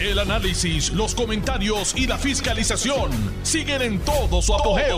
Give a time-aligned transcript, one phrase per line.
[0.00, 3.10] El análisis, los comentarios y la fiscalización
[3.42, 4.96] siguen en todo su apogeo.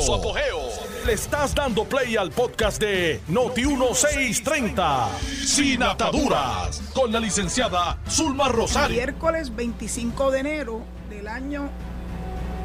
[1.06, 5.08] Le estás dando play al podcast de Noti1630,
[5.46, 8.94] Sin Ataduras, con la licenciada Zulma Rosario.
[8.94, 11.70] Miércoles 25 de enero del año,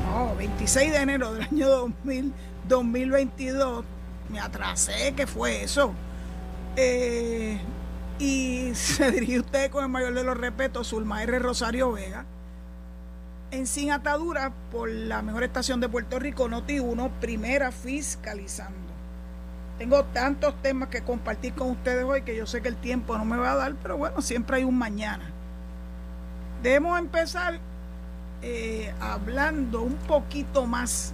[0.06, 2.34] no, 26 de enero del año 2000,
[2.68, 3.86] 2022.
[4.28, 5.94] Me atrasé, ¿qué fue eso?
[6.76, 7.62] Eh,
[8.20, 11.40] y se dirige usted con el mayor de los respetos, Zulma R.
[11.40, 12.26] Rosario Vega,
[13.52, 18.86] en Sin Atadura por la mejor estación de Puerto Rico, Noti 1, primera fiscalizando.
[19.78, 23.26] Tengo tantos temas que compartir con ustedes hoy que yo sé que el tiempo no
[23.26, 25.32] me va a dar, pero bueno, siempre hay un mañana.
[26.64, 27.60] Debemos empezar
[28.42, 31.14] eh, hablando un poquito más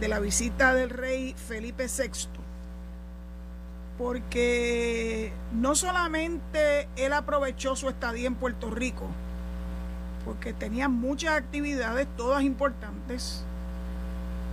[0.00, 2.39] de la visita del rey Felipe VI
[4.00, 9.04] porque no solamente él aprovechó su estadía en Puerto Rico,
[10.24, 13.44] porque tenía muchas actividades, todas importantes,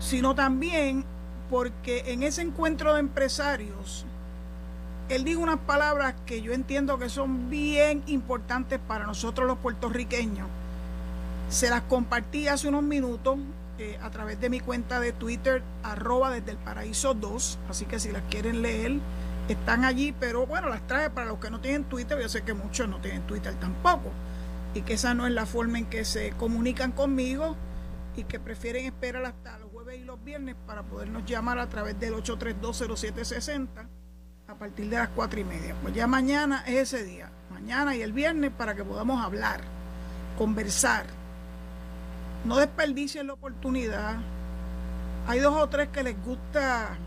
[0.01, 1.05] sino también
[1.49, 4.05] porque en ese encuentro de empresarios,
[5.07, 10.49] él dijo unas palabras que yo entiendo que son bien importantes para nosotros los puertorriqueños.
[11.47, 13.37] Se las compartí hace unos minutos
[13.79, 17.97] eh, a través de mi cuenta de Twitter, arroba desde el paraíso 2, así que
[18.01, 18.99] si las quieren leer,
[19.53, 22.53] están allí, pero bueno, las traje para los que no tienen Twitter, yo sé que
[22.53, 24.11] muchos no tienen Twitter tampoco,
[24.73, 27.55] y que esa no es la forma en que se comunican conmigo
[28.15, 31.99] y que prefieren esperar hasta los jueves y los viernes para podernos llamar a través
[31.99, 33.67] del 8320760
[34.47, 35.75] a partir de las cuatro y media.
[35.81, 39.61] Pues ya mañana es ese día, mañana y el viernes para que podamos hablar,
[40.37, 41.05] conversar.
[42.45, 44.17] No desperdicien la oportunidad.
[45.27, 46.97] Hay dos o tres que les gusta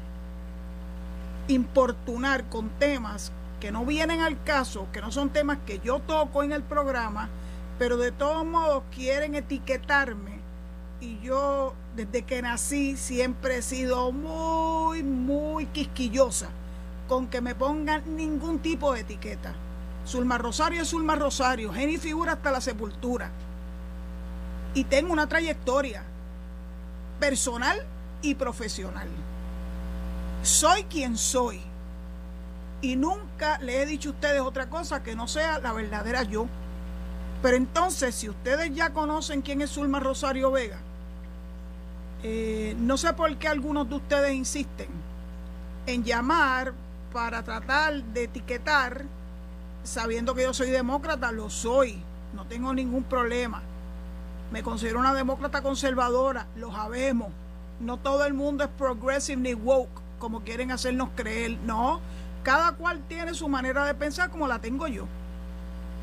[1.50, 6.42] importunar con temas que no vienen al caso, que no son temas que yo toco
[6.42, 7.28] en el programa,
[7.78, 10.40] pero de todos modos quieren etiquetarme.
[11.00, 16.48] Y yo, desde que nací, siempre he sido muy, muy quisquillosa
[17.08, 19.54] con que me pongan ningún tipo de etiqueta.
[20.06, 23.30] Zulma Rosario es Zulma Rosario, Jenny figura hasta la sepultura.
[24.74, 26.04] Y tengo una trayectoria
[27.18, 27.84] personal
[28.22, 29.08] y profesional
[30.42, 31.60] soy quien soy.
[32.82, 36.46] Y nunca le he dicho a ustedes otra cosa que no sea la verdadera yo.
[37.42, 40.78] Pero entonces, si ustedes ya conocen quién es Zulma Rosario Vega,
[42.22, 44.88] eh, no sé por qué algunos de ustedes insisten
[45.86, 46.72] en llamar
[47.12, 49.04] para tratar de etiquetar,
[49.84, 52.02] sabiendo que yo soy demócrata, lo soy,
[52.34, 53.62] no tengo ningún problema.
[54.52, 57.28] Me considero una demócrata conservadora, lo sabemos.
[57.80, 61.58] No todo el mundo es progressive ni woke como quieren hacernos creer.
[61.66, 62.00] No,
[62.44, 65.06] cada cual tiene su manera de pensar como la tengo yo.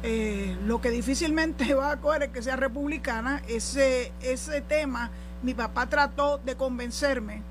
[0.04, 3.42] Eh, lo que difícilmente va a coger es que sea republicana.
[3.48, 5.12] Ese, ese tema,
[5.42, 7.42] mi papá trató de convencerme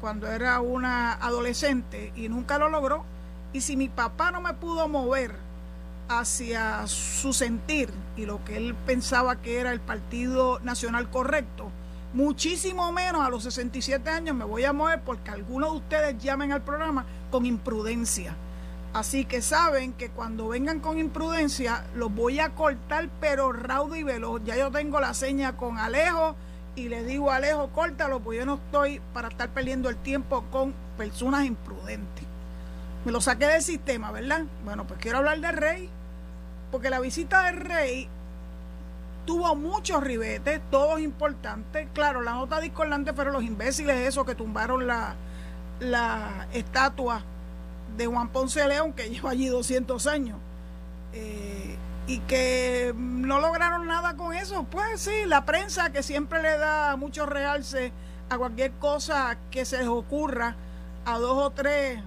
[0.00, 3.04] cuando era una adolescente y nunca lo logró.
[3.52, 5.36] Y si mi papá no me pudo mover
[6.08, 11.70] hacia su sentir y lo que él pensaba que era el Partido Nacional correcto,
[12.16, 16.50] muchísimo menos a los 67 años me voy a mover porque algunos de ustedes llamen
[16.50, 18.34] al programa con imprudencia.
[18.94, 24.02] Así que saben que cuando vengan con imprudencia los voy a cortar pero raudo y
[24.02, 24.40] veloz.
[24.46, 26.36] Ya yo tengo la seña con Alejo
[26.74, 30.72] y le digo Alejo, córtalo, pues yo no estoy para estar perdiendo el tiempo con
[30.96, 32.24] personas imprudentes.
[33.04, 34.44] Me lo saqué del sistema, ¿verdad?
[34.64, 35.90] Bueno, pues quiero hablar del rey,
[36.72, 38.08] porque la visita del rey
[39.26, 41.88] tuvo muchos ribetes, todos importantes.
[41.92, 45.14] Claro, la nota discordante fueron los imbéciles esos que tumbaron la,
[45.80, 47.22] la estatua
[47.96, 50.38] de Juan Ponce de León, que lleva allí 200 años,
[51.12, 51.76] eh,
[52.06, 54.64] y que no lograron nada con eso.
[54.70, 57.92] Pues sí, la prensa que siempre le da mucho realce
[58.30, 60.56] a cualquier cosa que se les ocurra
[61.04, 62.00] a dos o tres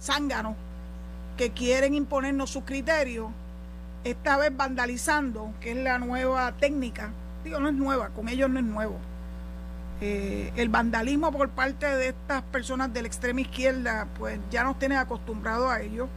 [0.00, 0.54] zánganos
[1.36, 3.30] que quieren imponernos sus criterios
[4.04, 7.10] esta vez vandalizando, que es la nueva técnica,
[7.44, 8.98] digo, no es nueva, con ellos no es nuevo.
[10.00, 14.78] Eh, el vandalismo por parte de estas personas de la extrema izquierda, pues ya nos
[14.78, 16.08] tiene acostumbrados a ello.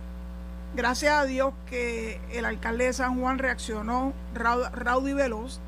[0.75, 5.59] Gracias a Dios que el alcalde de San Juan reaccionó raudo y veloz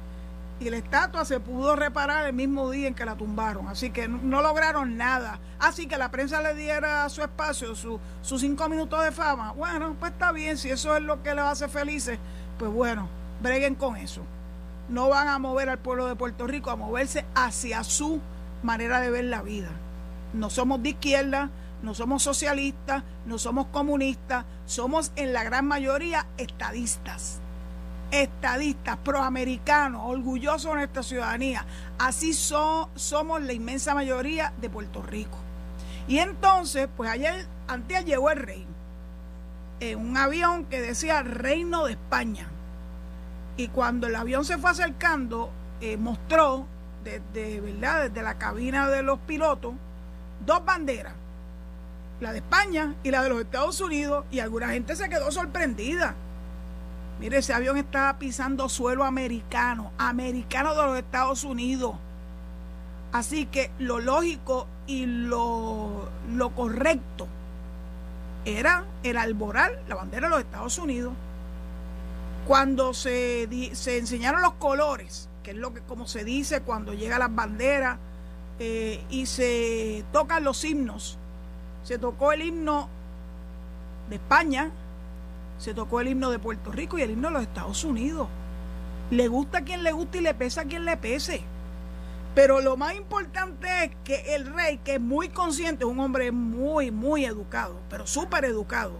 [0.59, 3.67] y la estatua se pudo reparar el mismo día en que la tumbaron.
[3.67, 5.39] Así que no, lograron nada.
[5.59, 9.51] Así que la prensa le diera su espacio, sus cinco minutos de fama.
[9.51, 12.19] Bueno, pues está bien, si eso es lo que les hace felices,
[12.57, 13.09] pues bueno,
[13.41, 14.21] breguen con eso.
[14.87, 18.21] No van a mover al pueblo de Puerto Rico a moverse hacia su
[18.63, 19.69] manera de ver la vida.
[20.33, 21.49] No somos de izquierda,
[21.81, 27.41] no somos socialistas, no somos comunistas, somos en la gran mayoría estadistas
[28.11, 31.65] estadistas, proamericanos, orgullosos de nuestra ciudadanía.
[31.97, 35.37] Así somos la inmensa mayoría de Puerto Rico.
[36.07, 38.67] Y entonces, pues ayer, antes llegó el rey,
[39.79, 42.47] en un avión que decía Reino de España.
[43.57, 46.67] Y cuando el avión se fue acercando, eh, mostró
[47.03, 48.09] desde, ¿verdad?
[48.09, 49.73] desde la cabina de los pilotos
[50.45, 51.13] dos banderas,
[52.19, 56.15] la de España y la de los Estados Unidos, y alguna gente se quedó sorprendida.
[57.19, 61.95] Mire, ese avión estaba pisando suelo americano, americano de los Estados Unidos.
[63.13, 67.27] Así que lo lógico y lo, lo correcto
[68.43, 71.13] era el alboral, la bandera de los Estados Unidos.
[72.45, 77.19] Cuando se, se enseñaron los colores, que es lo que como se dice cuando llegan
[77.19, 77.97] las banderas
[78.59, 81.17] eh, y se tocan los himnos,
[81.83, 82.89] se tocó el himno
[84.09, 84.71] de España,
[85.57, 88.27] se tocó el himno de Puerto Rico y el himno de los Estados Unidos.
[89.11, 91.41] Le gusta a quien le guste y le pesa a quien le pese.
[92.33, 96.31] Pero lo más importante es que el rey, que es muy consciente, es un hombre
[96.31, 98.93] muy, muy educado, pero súper educado,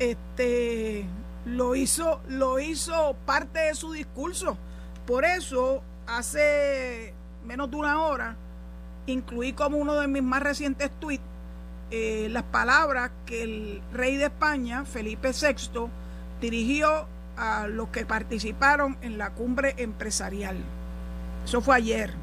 [0.00, 1.06] este,
[1.44, 4.56] lo hizo, lo hizo parte de su discurso.
[5.06, 7.14] Por eso, hace
[7.44, 8.36] menos de una hora,
[9.06, 11.22] incluí como uno de mis más recientes tweets
[11.94, 15.90] eh, las palabras que el rey de España, Felipe VI,
[16.40, 17.06] dirigió
[17.36, 20.56] a los que participaron en la cumbre empresarial.
[21.44, 22.14] Eso fue ayer.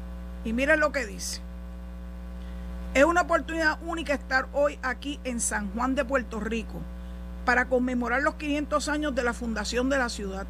[0.44, 1.40] Y miren lo que dice.
[2.94, 6.80] Es una oportunidad única estar hoy aquí en San Juan de Puerto Rico
[7.44, 10.48] para conmemorar los 500 años de la fundación de la ciudad.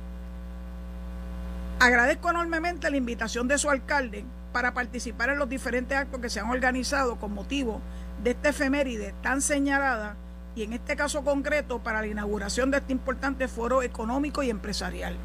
[1.79, 4.25] Agradezco enormemente la invitación de su alcalde
[4.55, 7.83] para participar en los diferentes actos que se han organizado con motivo
[8.25, 10.17] esta efeméride tan señalada
[10.55, 15.17] y en este caso concreto para la inauguración de este importante foro económico y empresarial.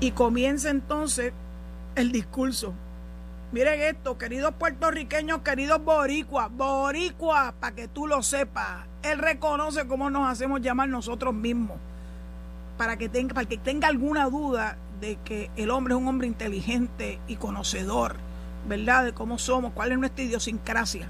[0.00, 1.32] Y comienza entonces
[1.94, 2.72] el discurso.
[3.52, 8.86] Miren esto, queridos puertorriqueños, queridos boricuas, boricuas, para que tú lo sepas.
[9.02, 11.76] Él reconoce cómo nos hacemos llamar nosotros mismos.
[12.78, 16.28] Para que, tenga, para que tenga alguna duda de que el hombre es un hombre
[16.28, 18.16] inteligente y conocedor,
[18.68, 19.04] ¿verdad?
[19.04, 21.08] De cómo somos, cuál es nuestra idiosincrasia.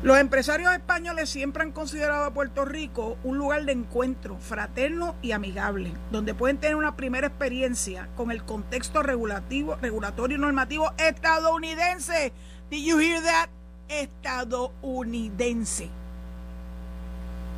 [0.00, 5.32] Los empresarios españoles siempre han considerado a Puerto Rico un lugar de encuentro fraterno y
[5.32, 12.32] amigable, donde pueden tener una primera experiencia con el contexto regulativo, regulatorio y normativo estadounidense.
[12.70, 13.48] Did you hear that?
[13.88, 15.90] Estadounidense.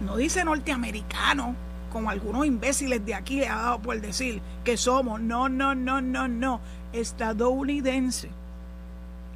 [0.00, 1.54] No dice norteamericano,
[1.92, 5.20] como algunos imbéciles de aquí le ha dado por decir que somos.
[5.20, 6.62] No, no, no, no, no.
[6.94, 8.30] Estadounidense.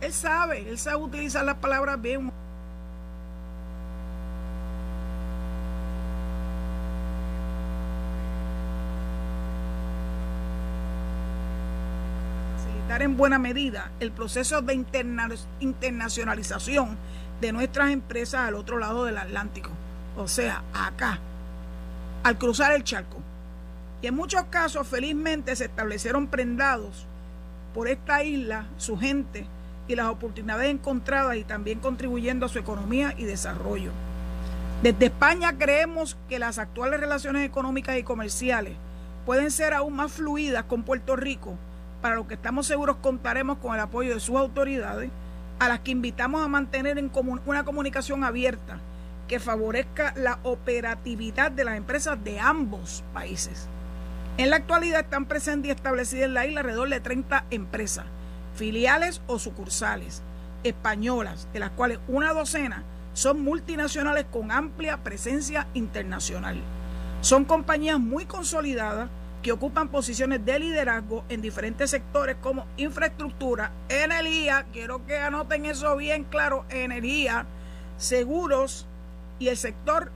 [0.01, 2.33] Él sabe, él sabe utilizar las palabras bien.
[13.03, 14.75] En buena medida el proceso de
[15.61, 16.97] internacionalización
[17.41, 19.71] de nuestras empresas al otro lado del Atlántico,
[20.17, 21.19] o sea, acá,
[22.23, 23.19] al cruzar el charco.
[24.03, 27.07] Y en muchos casos, felizmente, se establecieron prendados
[27.75, 29.47] por esta isla, su gente
[29.89, 33.91] y las oportunidades encontradas y también contribuyendo a su economía y desarrollo.
[34.83, 38.75] Desde España creemos que las actuales relaciones económicas y comerciales
[39.25, 41.57] pueden ser aún más fluidas con Puerto Rico
[42.05, 45.11] para lo que estamos seguros contaremos con el apoyo de sus autoridades,
[45.59, 47.11] a las que invitamos a mantener en
[47.47, 48.79] una comunicación abierta
[49.27, 53.69] que favorezca la operatividad de las empresas de ambos países.
[54.37, 58.05] En la actualidad están presentes y establecidas en la isla alrededor de 30 empresas,
[58.55, 60.23] filiales o sucursales
[60.63, 62.83] españolas, de las cuales una docena
[63.15, 66.61] son multinacionales con amplia presencia internacional.
[67.23, 69.09] Son compañías muy consolidadas
[69.45, 75.95] que ocupan posiciones de liderazgo en diferentes sectores como infraestructura, energía, quiero que anoten eso
[75.99, 77.45] bien claro, energía,
[77.99, 78.87] seguros
[79.39, 80.11] y el sector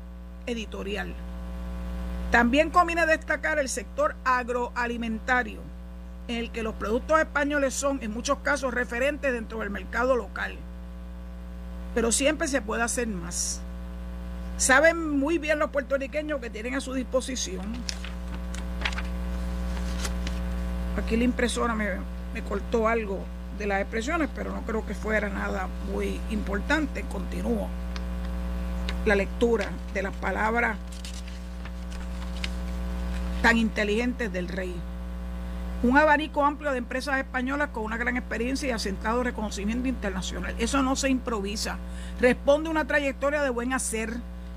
[0.47, 1.14] editorial.
[2.30, 5.61] También conviene destacar el sector agroalimentario,
[6.26, 10.56] en el que los productos españoles son en muchos casos referentes dentro del mercado local.
[11.94, 13.61] Pero siempre se puede hacer más.
[14.56, 17.61] Saben muy bien los puertorriqueños que tienen a su disposición
[20.97, 21.88] Aquí la impresora me,
[22.49, 23.21] cortó algo
[23.59, 27.02] de las expresiones, pero no creo que fuera nada muy importante.
[27.02, 27.68] Continúo
[29.04, 30.76] la lectura de las palabras
[33.42, 34.75] tan inteligentes del rey.
[35.83, 40.54] Un abanico amplio de empresas españolas con una gran experiencia y asentado reconocimiento internacional.
[40.59, 41.78] Eso no se improvisa.
[42.21, 44.12] Responde a una trayectoria de buen hacer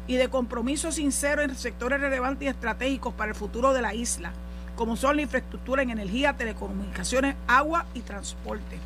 [0.08, 4.34] y de compromiso sincero en sectores relevantes y estratégicos para el futuro de la isla
[4.82, 8.80] como son la infraestructura en energía, telecomunicaciones, agua y transporte.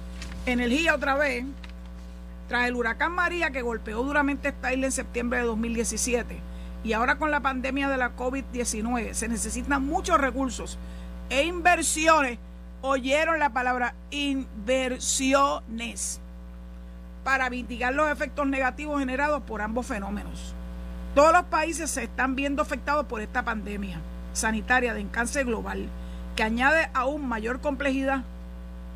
[0.46, 1.46] Energía otra vez,
[2.50, 6.38] tras el huracán María que golpeó duramente esta isla en septiembre de 2017
[6.84, 10.78] y ahora con la pandemia de la COVID-19 se necesitan muchos recursos
[11.30, 12.40] e inversiones,
[12.82, 15.40] oyeron la palabra inversiones
[17.24, 20.54] para mitigar los efectos negativos generados por ambos fenómenos.
[21.16, 24.02] Todos los países se están viendo afectados por esta pandemia
[24.36, 25.88] sanitaria de cáncer global,
[26.36, 28.24] que añade aún mayor complejidad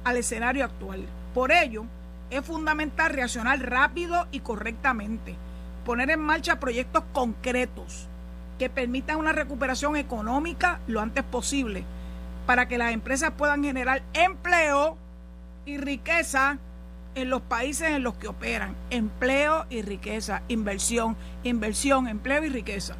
[0.03, 1.05] al escenario actual.
[1.33, 1.85] Por ello,
[2.29, 5.35] es fundamental reaccionar rápido y correctamente,
[5.85, 8.07] poner en marcha proyectos concretos
[8.59, 11.83] que permitan una recuperación económica lo antes posible,
[12.45, 14.97] para que las empresas puedan generar empleo
[15.65, 16.57] y riqueza
[17.15, 18.75] en los países en los que operan.
[18.89, 22.95] Empleo y riqueza, inversión, inversión, empleo y riqueza.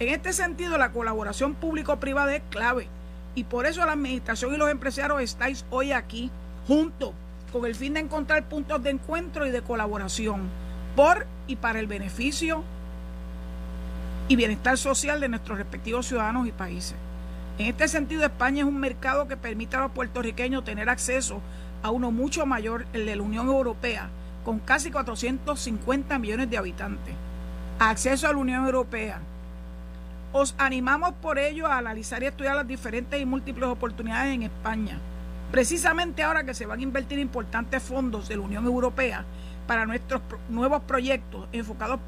[0.00, 2.86] En este sentido, la colaboración público-privada es clave
[3.34, 6.30] y por eso la administración y los empresarios estáis hoy aquí
[6.68, 7.10] juntos
[7.52, 10.42] con el fin de encontrar puntos de encuentro y de colaboración
[10.94, 12.62] por y para el beneficio
[14.28, 16.94] y bienestar social de nuestros respectivos ciudadanos y países.
[17.58, 21.40] En este sentido, España es un mercado que permite a los puertorriqueños tener acceso
[21.82, 24.10] a uno mucho mayor, el de la Unión Europea,
[24.44, 27.14] con casi 450 millones de habitantes.
[27.80, 29.20] Acceso a la Unión Europea.
[30.32, 34.98] Os animamos por ello a analizar y estudiar las diferentes y múltiples oportunidades en España.
[35.50, 39.24] Precisamente ahora que se van a invertir importantes fondos de la Unión Europea
[39.66, 40.20] para nuestros
[40.50, 42.00] nuevos proyectos enfocados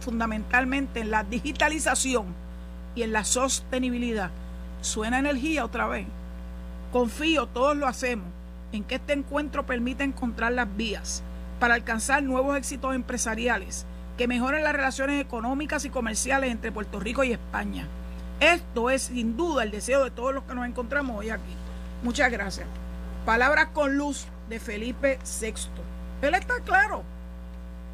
[0.00, 2.26] fundamentalmente en la digitalización
[2.94, 4.30] y en la sostenibilidad.
[4.82, 6.06] Suena energía otra vez.
[6.92, 8.26] Confío, todos lo hacemos
[8.72, 11.22] en que este encuentro permita encontrar las vías
[11.58, 17.24] para alcanzar nuevos éxitos empresariales que mejoren las relaciones económicas y comerciales entre Puerto Rico
[17.24, 17.86] y España.
[18.40, 21.54] Esto es sin duda el deseo de todos los que nos encontramos hoy aquí.
[22.02, 22.66] Muchas gracias.
[23.24, 25.54] Palabras con luz de Felipe VI.
[26.22, 27.04] Él está claro.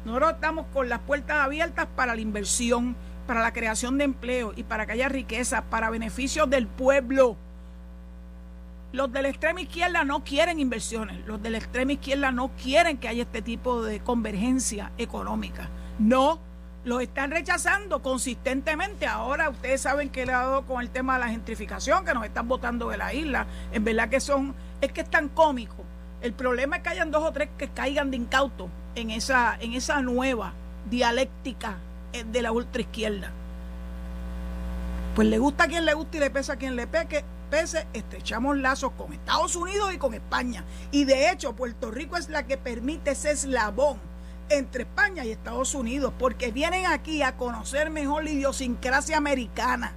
[0.05, 2.95] Nosotros estamos con las puertas abiertas para la inversión,
[3.27, 7.37] para la creación de empleo y para que haya riqueza, para beneficio del pueblo.
[8.91, 12.97] Los de la extrema izquierda no quieren inversiones, los de la extrema izquierda no quieren
[12.97, 15.69] que haya este tipo de convergencia económica.
[15.99, 16.39] No,
[16.85, 19.05] los están rechazando consistentemente.
[19.05, 22.23] Ahora ustedes saben que le ha dado con el tema de la gentrificación, que nos
[22.23, 23.45] están votando de la isla.
[23.73, 25.83] En verdad que son, es que es tan cómico.
[26.21, 29.73] El problema es que hayan dos o tres que caigan de incauto en esa, en
[29.73, 30.53] esa nueva
[30.89, 31.77] dialéctica
[32.13, 33.31] eh, de la ultraizquierda.
[35.15, 37.87] Pues le gusta a quien le gusta y le pesa a quien le peque, pese,
[37.93, 40.63] estrechamos lazos con Estados Unidos y con España.
[40.91, 43.99] Y de hecho, Puerto Rico es la que permite ese eslabón
[44.49, 49.93] entre España y Estados Unidos, porque vienen aquí a conocer mejor la idiosincrasia americana,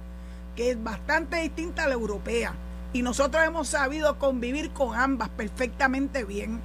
[0.55, 2.53] que es bastante distinta a la europea.
[2.93, 6.61] Y nosotros hemos sabido convivir con ambas perfectamente bien.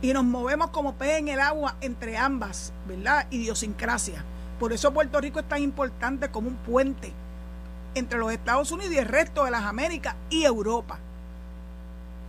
[0.00, 3.26] Y nos movemos como pez en el agua entre ambas, ¿verdad?
[3.30, 4.24] Idiosincrasia.
[4.60, 7.12] Por eso Puerto Rico es tan importante como un puente
[7.94, 10.98] entre los Estados Unidos y el resto de las Américas y Europa.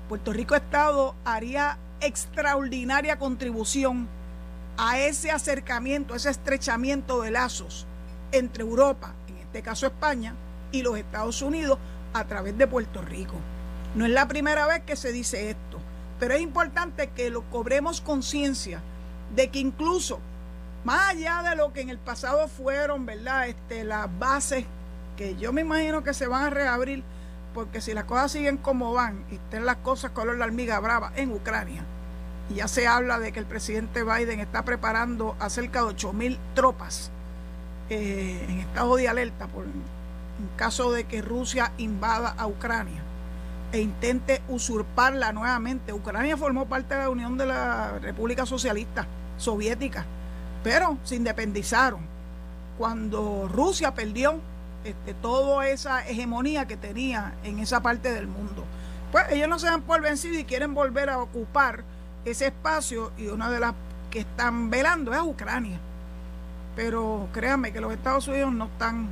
[0.10, 4.08] Puerto Rico Estado haría extraordinaria contribución
[4.78, 7.86] a ese acercamiento, ese estrechamiento de lazos
[8.32, 10.36] entre Europa, en este caso España,
[10.72, 11.80] y los Estados Unidos
[12.14, 13.36] a través de Puerto Rico.
[13.96, 15.80] No es la primera vez que se dice esto,
[16.20, 18.82] pero es importante que lo cobremos conciencia
[19.36, 20.20] de que incluso
[20.84, 23.48] más allá de lo que en el pasado fueron, ¿verdad?
[23.48, 24.66] Este, las bases
[25.18, 27.04] que yo me imagino que se van a reabrir,
[27.54, 31.12] porque si las cosas siguen como van y estén las cosas color la hormiga brava
[31.16, 31.84] en Ucrania,
[32.50, 36.14] y ya se habla de que el presidente Biden está preparando a cerca de 8
[36.14, 37.12] mil tropas
[37.90, 43.02] eh, en estado de alerta por en caso de que Rusia invada a Ucrania
[43.72, 45.94] e intente usurparla nuevamente.
[45.94, 50.06] Ucrania formó parte de la Unión de la República Socialista Soviética,
[50.64, 52.02] pero se independizaron.
[52.78, 54.40] Cuando Rusia perdió
[54.84, 58.64] este, toda esa hegemonía que tenía en esa parte del mundo,
[59.12, 61.84] pues ellos no se dan por vencidos y quieren volver a ocupar
[62.32, 63.74] ese espacio y una de las
[64.10, 65.80] que están velando es Ucrania.
[66.76, 69.08] Pero créanme que los Estados Unidos no están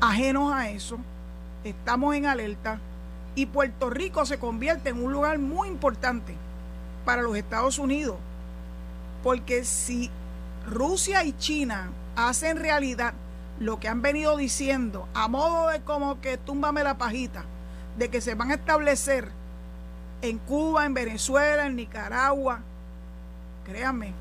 [0.00, 0.98] ajenos a eso,
[1.64, 2.78] estamos en alerta
[3.34, 6.34] y Puerto Rico se convierte en un lugar muy importante
[7.04, 8.16] para los Estados Unidos,
[9.22, 10.10] porque si
[10.66, 13.14] Rusia y China hacen realidad
[13.60, 17.44] lo que han venido diciendo, a modo de como que túmbame la pajita,
[17.98, 19.30] de que se van a establecer
[20.22, 22.60] en Cuba, en Venezuela, en Nicaragua,
[23.64, 24.12] créanme,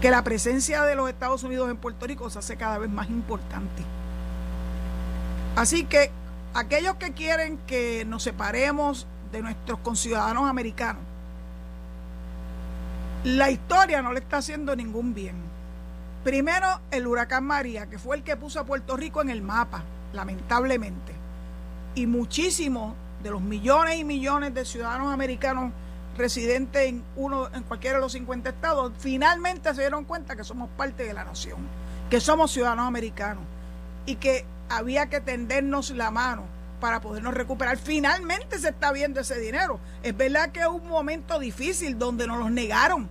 [0.00, 3.08] que la presencia de los Estados Unidos en Puerto Rico se hace cada vez más
[3.10, 3.84] importante.
[5.56, 6.10] Así que
[6.54, 11.02] aquellos que quieren que nos separemos de nuestros conciudadanos americanos,
[13.24, 15.36] la historia no le está haciendo ningún bien.
[16.24, 19.82] Primero, el huracán María, que fue el que puso a Puerto Rico en el mapa,
[20.12, 21.12] lamentablemente.
[21.94, 25.72] Y muchísimos de los millones y millones de ciudadanos americanos
[26.16, 30.68] residentes en uno en cualquiera de los 50 estados finalmente se dieron cuenta que somos
[30.76, 31.58] parte de la nación,
[32.10, 33.44] que somos ciudadanos americanos
[34.06, 36.44] y que había que tendernos la mano
[36.80, 37.76] para podernos recuperar.
[37.76, 39.78] Finalmente se está viendo ese dinero.
[40.02, 43.08] Es verdad que es un momento difícil donde nos los negaron.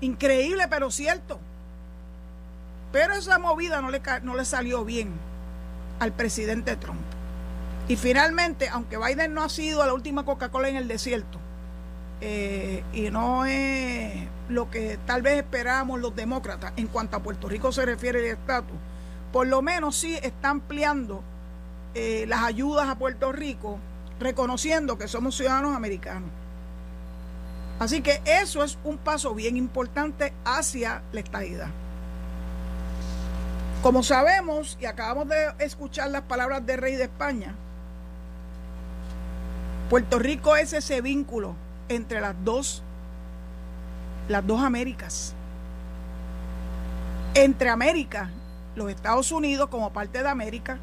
[0.00, 1.38] Increíble, pero cierto.
[2.92, 5.10] Pero esa movida no le, no le salió bien
[5.98, 7.00] al presidente Trump.
[7.88, 11.38] Y finalmente, aunque Biden no ha sido la última Coca-Cola en el desierto,
[12.20, 17.48] eh, y no es lo que tal vez esperábamos los demócratas en cuanto a Puerto
[17.48, 18.76] Rico se refiere el estatus,
[19.32, 21.24] por lo menos sí está ampliando
[21.94, 23.78] eh, las ayudas a Puerto Rico,
[24.20, 26.30] reconociendo que somos ciudadanos americanos.
[27.80, 31.68] Así que eso es un paso bien importante hacia la estadidad.
[33.82, 37.56] Como sabemos, y acabamos de escuchar las palabras del rey de España,
[39.90, 41.54] Puerto Rico es ese vínculo
[41.88, 42.82] entre las dos,
[44.28, 45.34] las dos Américas.
[47.34, 48.30] Entre América,
[48.76, 50.78] los Estados Unidos como parte de América,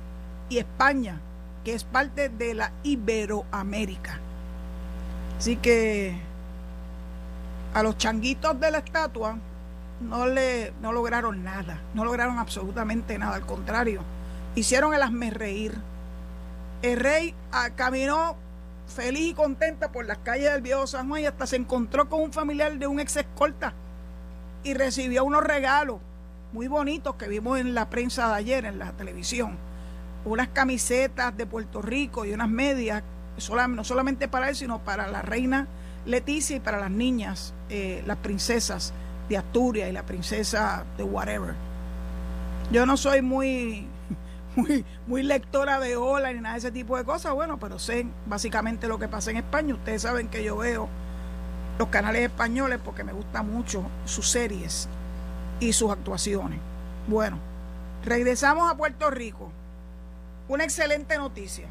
[0.50, 1.22] y España,
[1.64, 4.20] que es parte de la Iberoamérica.
[5.38, 6.20] Así que
[7.74, 9.38] a los changuitos de la estatua
[10.02, 14.02] no le no lograron nada, no lograron absolutamente nada, al contrario,
[14.56, 15.76] hicieron el hazme reír.
[16.82, 18.36] El rey ah, caminó
[18.90, 22.22] feliz y contenta por las calles del viejo San Juan y hasta se encontró con
[22.22, 23.74] un familiar de un ex escolta
[24.64, 26.00] y recibió unos regalos
[26.52, 29.58] muy bonitos que vimos en la prensa de ayer, en la televisión.
[30.26, 33.04] Unas camisetas de Puerto Rico y unas medias,
[33.70, 35.68] no solamente para él, sino para la reina
[36.06, 38.94] Leticia y para las niñas, eh, las princesas
[39.28, 41.54] de Asturias y la princesa de whatever.
[42.72, 43.88] Yo no soy muy,
[45.08, 48.88] muy, lectora de ola ni nada de ese tipo de cosas, bueno, pero sé básicamente
[48.88, 49.74] lo que pasa en España.
[49.74, 50.90] Ustedes saben que yo veo
[51.78, 54.88] los canales españoles porque me gustan mucho sus series
[55.60, 56.60] y sus actuaciones.
[57.08, 57.38] Bueno,
[58.04, 59.52] regresamos a Puerto Rico.
[60.48, 61.68] Una excelente noticia.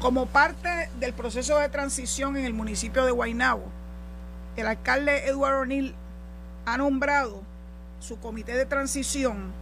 [0.00, 3.64] Como parte del proceso de transición en el municipio de Guaynabo,
[4.56, 5.94] el alcalde Eduardo O'Neill
[6.66, 7.42] ha nombrado
[8.00, 9.52] su comité de transición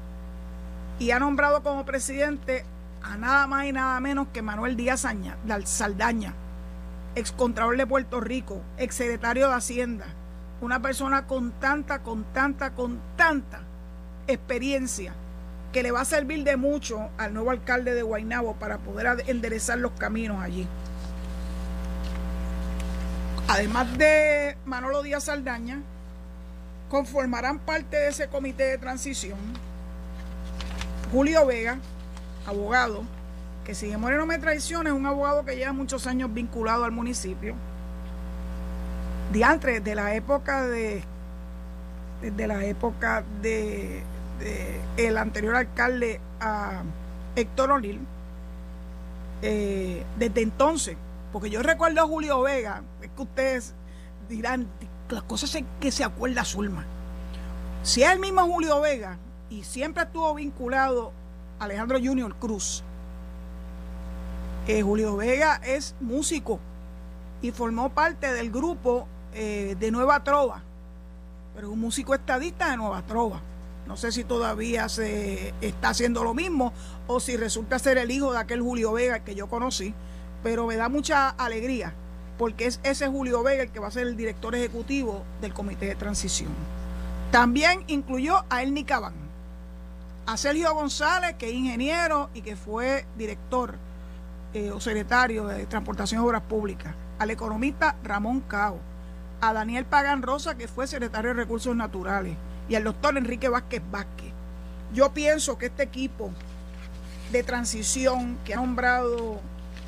[1.03, 2.65] y ha nombrado como presidente
[3.03, 5.05] a nada más y nada menos que Manuel Díaz
[5.65, 6.33] Saldaña,
[7.17, 10.07] excontralor de Puerto Rico, exsecretario de Hacienda,
[10.61, 13.63] una persona con tanta, con tanta, con tanta
[14.29, 15.13] experiencia
[15.73, 19.79] que le va a servir de mucho al nuevo alcalde de Guaynabo para poder enderezar
[19.79, 20.69] los caminos allí.
[23.49, 25.81] Además de Manolo Díaz Saldaña,
[26.89, 29.72] conformarán parte de ese comité de transición
[31.13, 31.79] Julio Vega,
[32.47, 33.03] abogado,
[33.65, 37.55] que si Moreno me traiciona, es un abogado que lleva muchos años vinculado al municipio.
[39.33, 41.05] Diantre, de la época de
[42.31, 44.03] de la época de,
[44.97, 46.83] el anterior alcalde a
[47.37, 48.01] Héctor O'Neill,
[49.43, 50.97] eh, desde entonces,
[51.33, 53.75] porque yo recuerdo a Julio Vega, es que ustedes
[54.29, 54.69] dirán,
[55.09, 56.85] las cosas que se acuerda Zulma.
[57.83, 59.19] Si es el mismo Julio Vega
[59.53, 61.13] y siempre estuvo vinculado
[61.59, 62.83] a Alejandro Junior Cruz,
[64.67, 66.59] eh, Julio Vega es músico
[67.43, 70.63] y formó parte del grupo eh, de Nueva Trova,
[71.55, 73.43] pero es un músico estadista de Nueva Trova.
[73.87, 76.73] No sé si todavía se está haciendo lo mismo
[77.07, 79.93] o si resulta ser el hijo de aquel Julio Vega que yo conocí,
[80.43, 81.93] pero me da mucha alegría
[82.39, 85.87] porque es ese Julio Vega el que va a ser el director ejecutivo del Comité
[85.87, 86.53] de Transición.
[87.31, 89.32] También incluyó a Elni Cabán,
[90.27, 93.77] a Sergio González, que es ingeniero y que fue director
[94.55, 98.79] eh, o secretario de Transportación y Obras Públicas, al economista Ramón Cao,
[99.41, 102.37] a Daniel Pagan Rosa, que fue secretario de Recursos Naturales,
[102.69, 104.33] y al doctor Enrique Vázquez Vázquez.
[104.93, 106.31] Yo pienso que este equipo
[107.33, 109.41] de transición que ha nombrado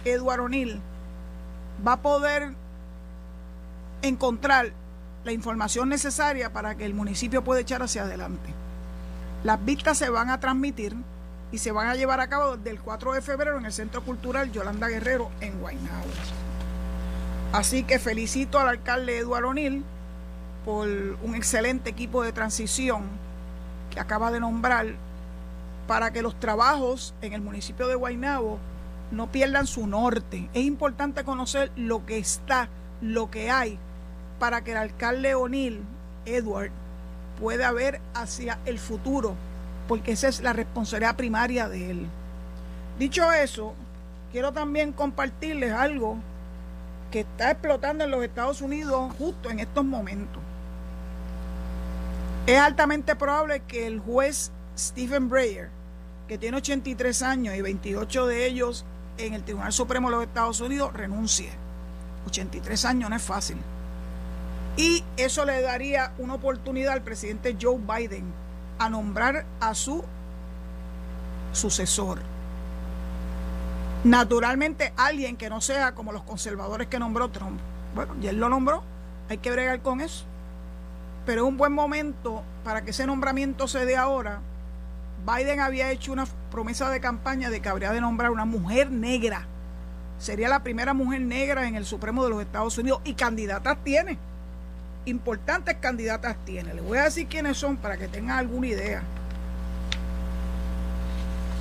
[0.04, 0.80] Eduardo O'Neill
[1.86, 2.54] va a poder
[4.02, 4.72] encontrar
[5.24, 8.63] la información necesaria para que el municipio pueda echar hacia adelante.
[9.44, 10.96] Las vistas se van a transmitir
[11.52, 14.02] y se van a llevar a cabo desde el 4 de febrero en el Centro
[14.02, 16.06] Cultural Yolanda Guerrero en Guaynabo.
[17.52, 19.84] Así que felicito al alcalde Eduardo O'Neill
[20.64, 23.02] por un excelente equipo de transición
[23.90, 24.86] que acaba de nombrar
[25.86, 28.58] para que los trabajos en el municipio de Guaynabo
[29.10, 30.48] no pierdan su norte.
[30.54, 32.70] Es importante conocer lo que está,
[33.02, 33.78] lo que hay,
[34.38, 35.82] para que el alcalde O'Neill,
[36.24, 36.72] Edward,
[37.40, 39.34] pueda ver hacia el futuro,
[39.88, 42.06] porque esa es la responsabilidad primaria de él.
[42.98, 43.74] Dicho eso,
[44.32, 46.18] quiero también compartirles algo
[47.10, 50.42] que está explotando en los Estados Unidos justo en estos momentos.
[52.46, 55.70] Es altamente probable que el juez Stephen Breyer,
[56.28, 58.84] que tiene 83 años y 28 de ellos
[59.18, 61.50] en el Tribunal Supremo de los Estados Unidos, renuncie.
[62.26, 63.56] 83 años no es fácil.
[64.76, 68.24] Y eso le daría una oportunidad al presidente Joe Biden
[68.78, 70.04] a nombrar a su
[71.52, 72.18] sucesor.
[74.02, 77.58] Naturalmente, alguien que no sea como los conservadores que nombró Trump.
[77.94, 78.82] Bueno, y él lo nombró,
[79.30, 80.24] hay que bregar con eso.
[81.24, 84.40] Pero es un buen momento para que ese nombramiento se dé ahora.
[85.24, 89.46] Biden había hecho una promesa de campaña de que habría de nombrar una mujer negra.
[90.18, 94.18] Sería la primera mujer negra en el Supremo de los Estados Unidos y candidatas tiene.
[95.06, 96.74] Importantes candidatas tiene.
[96.74, 99.02] Les voy a decir quiénes son para que tengan alguna idea.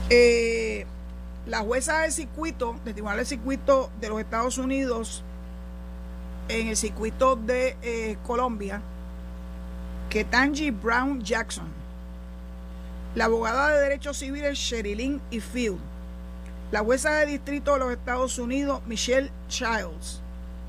[0.10, 0.86] Eh,
[1.46, 5.24] la jueza del circuito, del Tribunal del Circuito de los Estados Unidos,
[6.48, 8.82] en el circuito de eh, Colombia,
[10.10, 11.68] Ketanji Brown Jackson,
[13.16, 15.80] la abogada de derechos civiles Sherilyn Ifield,
[16.72, 20.22] la jueza de distrito de los Estados Unidos Michelle Childs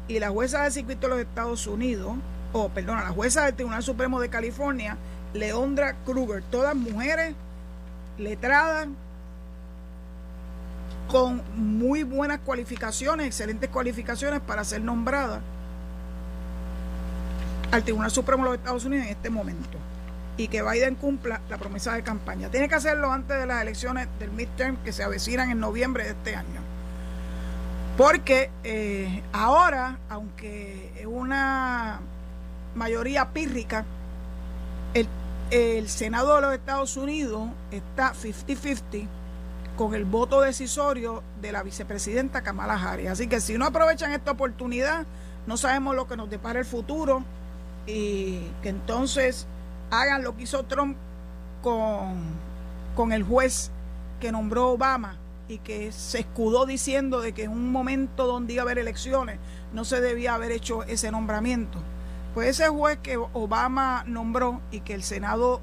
[0.07, 2.15] y la jueza del circuito de los Estados Unidos,
[2.55, 4.97] o perdona, la jueza del Tribunal Supremo de California,
[5.33, 7.35] Leondra Kruger, todas mujeres
[8.17, 8.87] letradas,
[11.09, 15.41] con muy buenas cualificaciones, excelentes cualificaciones para ser nombrada
[17.73, 19.79] al Tribunal Supremo de los Estados Unidos en este momento
[20.37, 22.51] y que Biden cumpla la promesa de campaña.
[22.51, 26.11] Tiene que hacerlo antes de las elecciones del midterm que se avecinan en noviembre de
[26.11, 26.61] este año.
[27.97, 32.01] Porque eh, ahora, aunque es una
[32.75, 33.85] mayoría pírrica,
[34.95, 35.09] el,
[35.51, 39.07] el Senado de los Estados Unidos está 50-50
[39.77, 43.11] con el voto decisorio de la vicepresidenta Kamala Harris.
[43.11, 45.07] Así que si no aprovechan esta oportunidad,
[45.47, 47.25] no sabemos lo que nos depara el futuro
[47.87, 49.47] y que entonces
[49.91, 50.97] hagan lo que hizo Trump
[51.63, 52.23] con,
[52.95, 53.71] con el juez
[54.21, 55.17] que nombró Obama
[55.49, 59.39] y que se escudó diciendo de que en un momento donde iba a haber elecciones
[59.73, 61.79] no se debía haber hecho ese nombramiento.
[62.35, 65.61] Pues ese juez que Obama nombró y que el Senado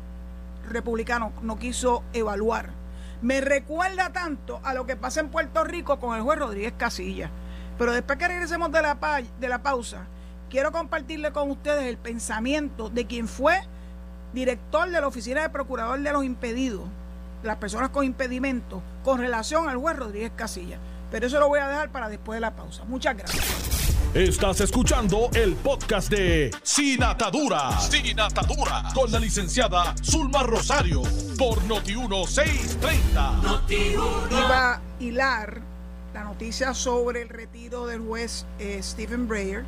[0.67, 2.81] republicano no quiso evaluar
[3.21, 7.29] me recuerda tanto a lo que pasa en Puerto Rico con el juez Rodríguez Casilla.
[7.77, 8.97] Pero después que regresemos de la,
[9.39, 10.05] de la pausa,
[10.49, 13.61] quiero compartirle con ustedes el pensamiento de quien fue
[14.33, 16.83] director de la Oficina de Procurador de los Impedidos,
[17.43, 20.77] las personas con impedimentos, con relación al juez Rodríguez Casilla.
[21.11, 22.83] Pero eso lo voy a dejar para después de la pausa.
[22.85, 23.80] Muchas gracias.
[24.13, 27.79] Estás escuchando el podcast de Sin Atadura.
[27.79, 28.83] Sin Atadura.
[28.93, 31.01] Con la licenciada Zulma Rosario.
[31.37, 33.41] Por Noti1630.
[33.41, 33.93] Noti
[34.31, 35.61] Iba a hilar
[36.13, 39.63] la noticia sobre el retiro del juez eh, Stephen Breyer,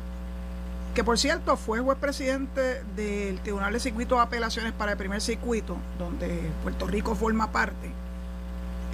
[0.94, 5.22] que por cierto fue juez presidente del Tribunal de Circuito de Apelaciones para el primer
[5.22, 8.03] circuito, donde Puerto Rico forma parte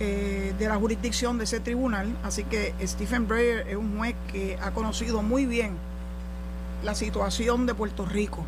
[0.03, 2.17] eh, de la jurisdicción de ese tribunal.
[2.25, 5.77] Así que Stephen Breyer es un juez que ha conocido muy bien
[6.83, 8.47] la situación de Puerto Rico.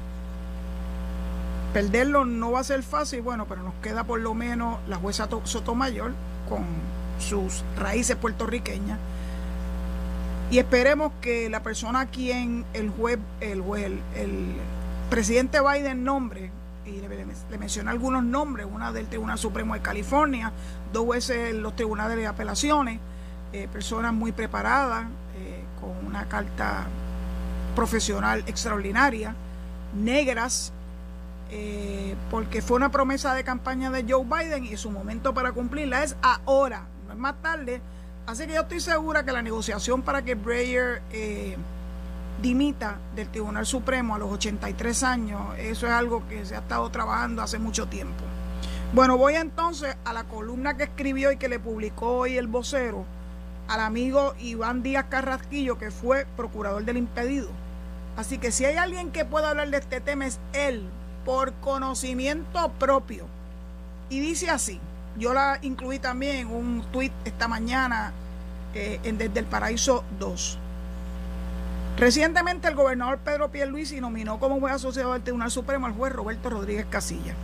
[1.75, 5.29] Perderlo no va a ser fácil, bueno, pero nos queda por lo menos la jueza
[5.45, 6.13] Sotomayor
[6.49, 6.65] con
[7.19, 8.99] sus raíces puertorriqueñas.
[10.51, 14.57] Y esperemos que la persona a quien el juez, el juez, el, el
[15.11, 16.51] presidente Biden nombre
[16.85, 20.53] y le, mencioné algunos nombres, una del Tribunal Supremo de California,
[20.93, 22.99] dos veces los tribunales de apelaciones,
[23.53, 26.87] eh, personas muy preparadas, eh, con una carta
[27.77, 29.35] profesional extraordinaria,
[29.95, 30.73] negras,
[31.51, 36.03] eh, porque fue una promesa de campaña de Joe Biden y su momento para cumplirla
[36.03, 37.81] es ahora, no es más tarde.
[38.27, 41.03] Así que yo estoy segura que la negociación para que Breyer
[42.43, 46.91] dimita del Tribunal Supremo a los 83 años, eso es algo que se ha estado
[46.91, 48.25] trabajando hace mucho tiempo.
[48.93, 53.07] Bueno, voy entonces a la columna que escribió y que le publicó hoy el vocero
[53.69, 57.49] al amigo Iván Díaz Carrasquillo, que fue procurador del impedido.
[58.17, 60.83] Así que si hay alguien que pueda hablar de este tema es él,
[61.25, 63.27] por conocimiento propio.
[64.11, 64.79] Y dice así,
[65.17, 68.13] yo la incluí también en un tuit esta mañana
[68.75, 70.59] eh, en Desde el Paraíso 2.
[71.97, 76.51] Recientemente el gobernador Pedro Pierluisi nominó como juez asociado al Tribunal Supremo al juez Roberto
[76.51, 77.35] Rodríguez Casilla,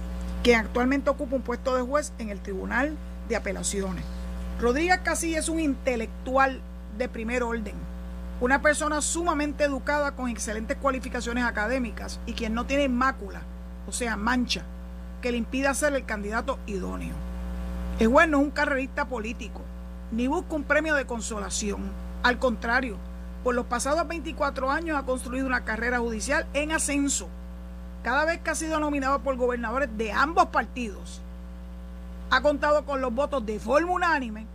[0.43, 2.97] quien actualmente ocupa un puesto de juez en el Tribunal
[3.29, 4.05] de Apelaciones.
[4.59, 6.61] Rodríguez Casilla es un intelectual
[6.97, 7.75] de primer orden,
[8.41, 13.43] una persona sumamente educada con excelentes cualificaciones académicas y quien no tiene mácula,
[13.87, 14.63] o sea, mancha,
[15.21, 17.15] que le impida ser el candidato idóneo.
[17.99, 19.61] Es bueno, es un carrerista político,
[20.11, 21.83] ni busca un premio de consolación.
[22.23, 22.97] Al contrario,
[23.45, 27.29] por los pasados 24 años ha construido una carrera judicial en ascenso.
[28.03, 31.21] Cada vez que ha sido nominado por gobernadores de ambos partidos,
[32.31, 34.47] ha contado con los votos de forma unánime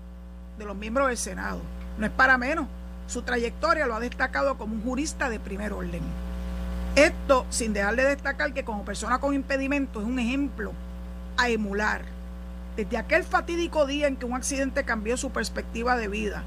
[0.57, 1.59] de los miembros del Senado.
[1.97, 2.67] No es para menos.
[3.07, 6.01] Su trayectoria lo ha destacado como un jurista de primer orden.
[6.95, 10.71] Esto sin dejar de destacar que como persona con impedimento es un ejemplo
[11.37, 12.01] a emular.
[12.75, 16.43] Desde aquel fatídico día en que un accidente cambió su perspectiva de vida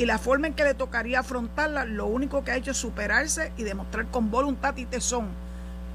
[0.00, 3.52] y la forma en que le tocaría afrontarla, lo único que ha hecho es superarse
[3.58, 5.28] y demostrar con voluntad y tesón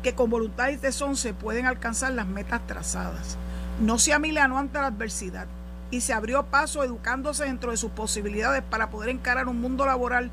[0.03, 3.35] que con voluntad y tesón se pueden alcanzar las metas trazadas.
[3.81, 5.47] No se amilanó ante la adversidad
[5.89, 10.29] y se abrió paso educándose dentro de sus posibilidades para poder encarar un mundo laboral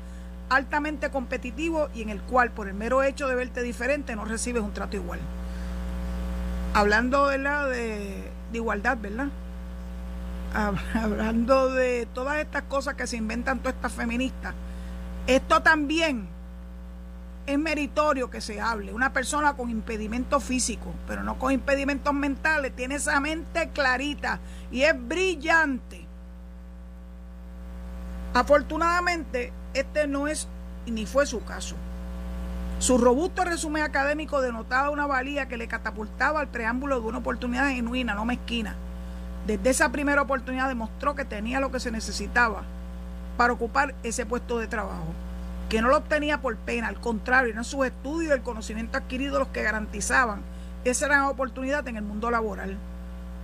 [0.49, 4.61] altamente competitivo y en el cual por el mero hecho de verte diferente no recibes
[4.61, 5.19] un trato igual.
[6.75, 9.29] Hablando de, la de, de igualdad, ¿verdad?
[10.93, 14.53] Hablando de todas estas cosas que se inventan todas estas feministas,
[15.25, 16.27] esto también
[17.45, 18.93] es meritorio que se hable.
[18.93, 24.39] Una persona con impedimento físico, pero no con impedimentos mentales, tiene esa mente clarita
[24.71, 26.05] y es brillante.
[28.33, 30.47] Afortunadamente, este no es
[30.85, 31.75] ni fue su caso.
[32.79, 37.69] Su robusto resumen académico denotaba una valía que le catapultaba al preámbulo de una oportunidad
[37.69, 38.75] genuina, no mezquina.
[39.47, 42.63] Desde esa primera oportunidad demostró que tenía lo que se necesitaba
[43.37, 45.13] para ocupar ese puesto de trabajo
[45.73, 49.39] que no lo obtenía por pena, al contrario, eran sus estudios y el conocimiento adquirido
[49.39, 50.41] los que garantizaban
[50.83, 52.77] esa gran oportunidad en el mundo laboral.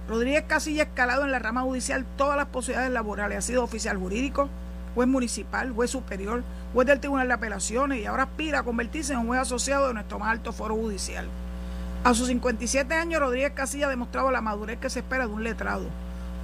[0.07, 3.97] Rodríguez Casilla ha escalado en la rama judicial todas las posibilidades laborales, ha sido oficial
[3.97, 4.47] jurídico,
[4.93, 9.19] juez municipal, juez superior, juez del Tribunal de Apelaciones y ahora aspira a convertirse en
[9.19, 11.27] un juez asociado de nuestro más alto foro judicial.
[12.03, 15.43] A sus 57 años, Rodríguez Casilla ha demostrado la madurez que se espera de un
[15.43, 15.87] letrado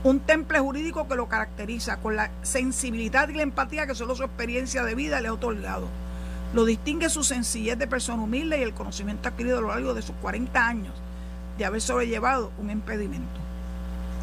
[0.06, 4.24] un temple jurídico que lo caracteriza con la sensibilidad y la empatía que solo su
[4.24, 5.88] experiencia de vida le ha otorgado.
[6.54, 10.04] Lo distingue su sencillez de persona humilde y el conocimiento adquirido a lo largo de
[10.04, 10.94] sus 40 años
[11.58, 13.39] de haber sobrellevado un impedimento.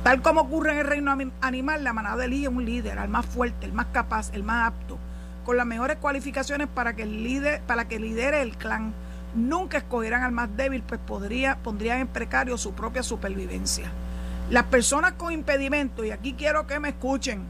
[0.05, 3.66] Tal como ocurre en el reino animal, la manada elige un líder, al más fuerte,
[3.66, 4.99] el más capaz, el más apto,
[5.45, 8.95] con las mejores cualificaciones para que, el líder, para que lidere el clan.
[9.35, 13.90] Nunca escogerán al más débil, pues podría, pondrían en precario su propia supervivencia.
[14.51, 17.42] Las personas con impedimento, y aquí quiero que me escuchen,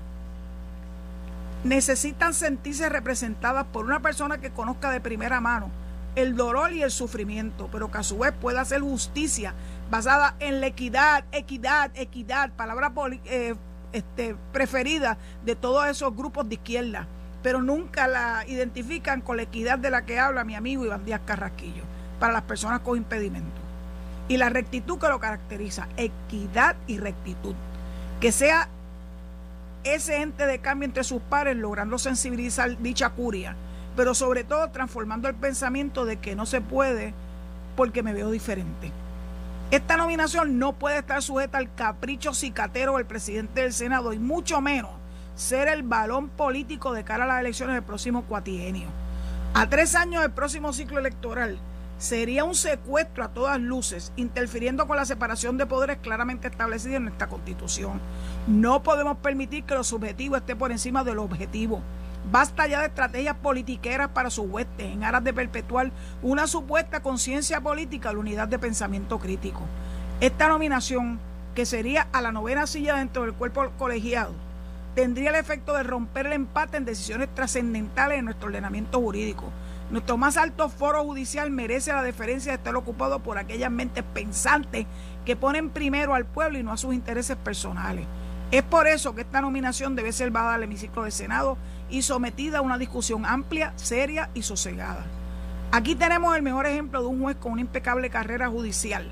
[1.65, 5.71] necesitan sentirse representadas por una persona que conozca de primera mano
[6.15, 9.55] el dolor y el sufrimiento, pero que a su vez pueda hacer justicia
[9.91, 12.93] basada en la equidad, equidad, equidad, palabra
[13.25, 13.55] eh,
[13.93, 17.07] este, preferida de todos esos grupos de izquierda,
[17.43, 21.23] pero nunca la identifican con la equidad de la que habla mi amigo Iván Díaz
[21.25, 21.83] Carrasquillo,
[22.19, 23.63] para las personas con impedimento
[24.29, 27.55] y la rectitud que lo caracteriza, equidad y rectitud.
[28.21, 28.69] Que sea
[29.85, 33.57] ese ente de cambio entre sus pares, logrando sensibilizar dicha curia,
[33.97, 37.13] pero sobre todo transformando el pensamiento de que no se puede
[37.77, 38.93] porque me veo diferente.
[39.71, 44.61] Esta nominación no puede estar sujeta al capricho cicatero del presidente del Senado y mucho
[44.61, 44.91] menos
[45.35, 48.89] ser el balón político de cara a las elecciones del próximo cuatrienio.
[49.55, 51.59] A tres años del próximo ciclo electoral,
[51.99, 57.05] sería un secuestro a todas luces, interfiriendo con la separación de poderes claramente establecida en
[57.05, 58.01] nuestra Constitución.
[58.47, 61.81] No podemos permitir que lo subjetivo esté por encima del objetivo.
[62.31, 65.91] Basta ya de estrategias politiqueras para su hueste en aras de perpetuar
[66.23, 69.63] una supuesta conciencia política a la unidad de pensamiento crítico.
[70.21, 71.21] Esta nominación,
[71.55, 74.33] que sería a la novena silla dentro del cuerpo colegiado,
[74.95, 79.53] tendría el efecto de romper el empate en decisiones trascendentales en nuestro ordenamiento jurídico
[79.93, 84.87] nuestro más alto foro judicial merece la deferencia de estar ocupado por aquellas mentes pensantes
[85.27, 88.07] que ponen primero al pueblo y no a sus intereses personales.
[88.51, 91.59] Es por eso que esta nominación debe ser llevada al hemiciclo del Senado
[91.91, 95.05] y sometida a una discusión amplia, seria y sosegada.
[95.73, 99.07] Aquí tenemos el mejor ejemplo de un juez con una impecable carrera judicial.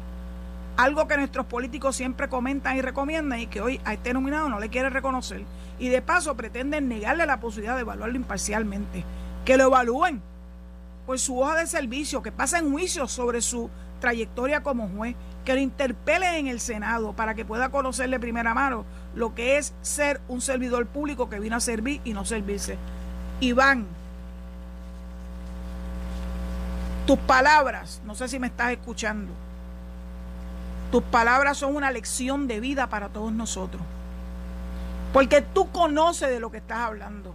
[0.78, 4.58] Algo que nuestros políticos siempre comentan y recomiendan y que hoy a este nominado no
[4.58, 5.44] le quiere reconocer.
[5.80, 9.04] Y de paso pretenden negarle la posibilidad de evaluarlo imparcialmente.
[9.44, 10.22] Que lo evalúen,
[11.06, 13.68] pues su hoja de servicio, que en juicio sobre su
[14.00, 18.54] trayectoria como juez, que lo interpele en el Senado para que pueda conocer de primera
[18.54, 22.76] mano lo que es ser un servidor público que vino a servir y no servirse.
[23.40, 23.86] Iván,
[27.06, 29.32] tus palabras, no sé si me estás escuchando,
[30.92, 33.82] tus palabras son una lección de vida para todos nosotros.
[35.12, 37.34] Porque tú conoces de lo que estás hablando.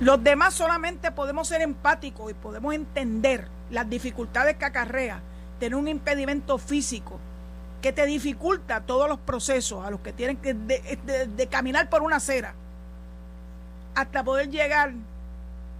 [0.00, 5.20] Los demás solamente podemos ser empáticos y podemos entender las dificultades que acarrea
[5.58, 7.18] tener un impedimento físico
[7.80, 12.54] que te dificulta todos los procesos a los que tienen que caminar por una acera
[13.94, 14.92] hasta poder llegar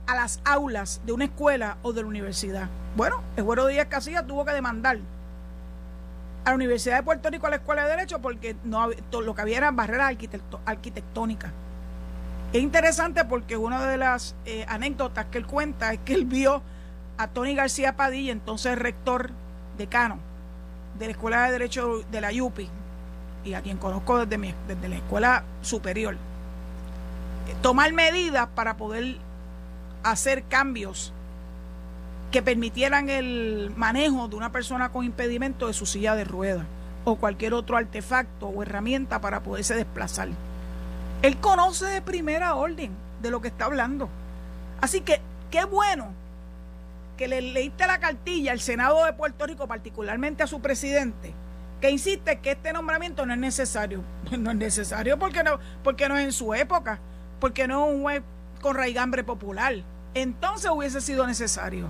[0.06, 2.68] a las aulas de una escuela o de la universidad.
[2.96, 4.98] Bueno, el Díaz Casilla tuvo que demandar
[6.46, 9.42] a la Universidad de Puerto Rico a la Escuela de Derecho porque no lo que
[9.42, 10.16] había eran barreras
[10.64, 11.50] arquitectónicas.
[12.52, 16.62] Es interesante porque una de las eh, anécdotas que él cuenta es que él vio
[17.18, 19.32] a Tony García Padilla, entonces rector
[19.76, 20.18] decano
[20.96, 22.70] de la Escuela de Derecho de la YUPI,
[23.44, 29.16] y a quien conozco desde, mi, desde la escuela superior, eh, tomar medidas para poder
[30.04, 31.12] hacer cambios
[32.36, 36.66] que permitieran el manejo de una persona con impedimento de su silla de ruedas
[37.06, 40.28] o cualquier otro artefacto o herramienta para poderse desplazar.
[41.22, 44.10] Él conoce de primera orden de lo que está hablando.
[44.82, 46.08] Así que qué bueno
[47.16, 51.32] que le leíste la cartilla al Senado de Puerto Rico, particularmente a su presidente,
[51.80, 54.02] que insiste que este nombramiento no es necesario.
[54.38, 56.98] No es necesario porque no, porque no es en su época,
[57.40, 58.22] porque no es un juez
[58.60, 59.76] con raigambre popular.
[60.12, 61.88] Entonces hubiese sido necesario.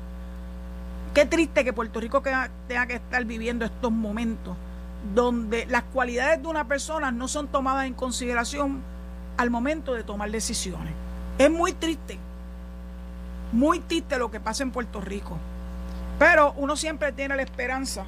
[1.16, 4.54] Qué triste que Puerto Rico tenga que estar viviendo estos momentos
[5.14, 8.82] donde las cualidades de una persona no son tomadas en consideración
[9.38, 10.92] al momento de tomar decisiones.
[11.38, 12.18] Es muy triste,
[13.50, 15.38] muy triste lo que pasa en Puerto Rico.
[16.18, 18.04] Pero uno siempre tiene la esperanza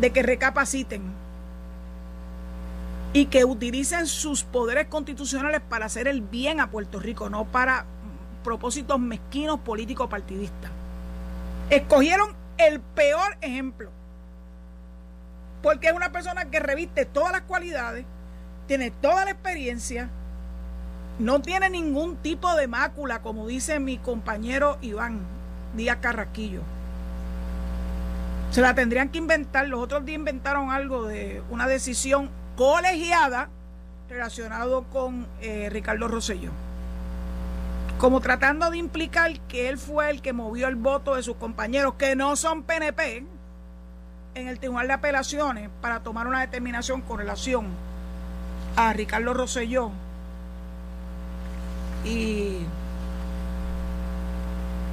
[0.00, 1.00] de que recapaciten
[3.12, 7.84] y que utilicen sus poderes constitucionales para hacer el bien a Puerto Rico, no para
[8.42, 10.81] propósitos mezquinos políticos partidistas.
[11.72, 13.90] Escogieron el peor ejemplo.
[15.62, 18.04] Porque es una persona que reviste todas las cualidades,
[18.66, 20.10] tiene toda la experiencia,
[21.18, 25.20] no tiene ningún tipo de mácula, como dice mi compañero Iván
[25.74, 26.60] Díaz Carraquillo.
[28.50, 29.66] Se la tendrían que inventar.
[29.66, 33.48] Los otros días inventaron algo de una decisión colegiada
[34.10, 36.50] relacionado con eh, Ricardo Rosselló
[38.02, 41.94] como tratando de implicar que él fue el que movió el voto de sus compañeros
[41.94, 43.24] que no son PNP
[44.34, 47.68] en el Tribunal de Apelaciones para tomar una determinación con relación
[48.74, 49.92] a Ricardo Rosselló.
[52.04, 52.66] Y,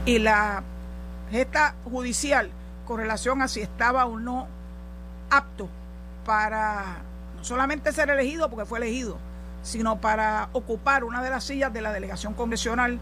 [0.06, 0.62] y la
[1.32, 2.52] gesta judicial
[2.86, 4.48] con relación a si estaba o no
[5.32, 5.67] apto
[6.28, 6.98] para
[7.36, 9.17] no solamente ser elegido porque fue elegido,
[9.62, 13.00] sino para ocupar una de las sillas de la delegación congresional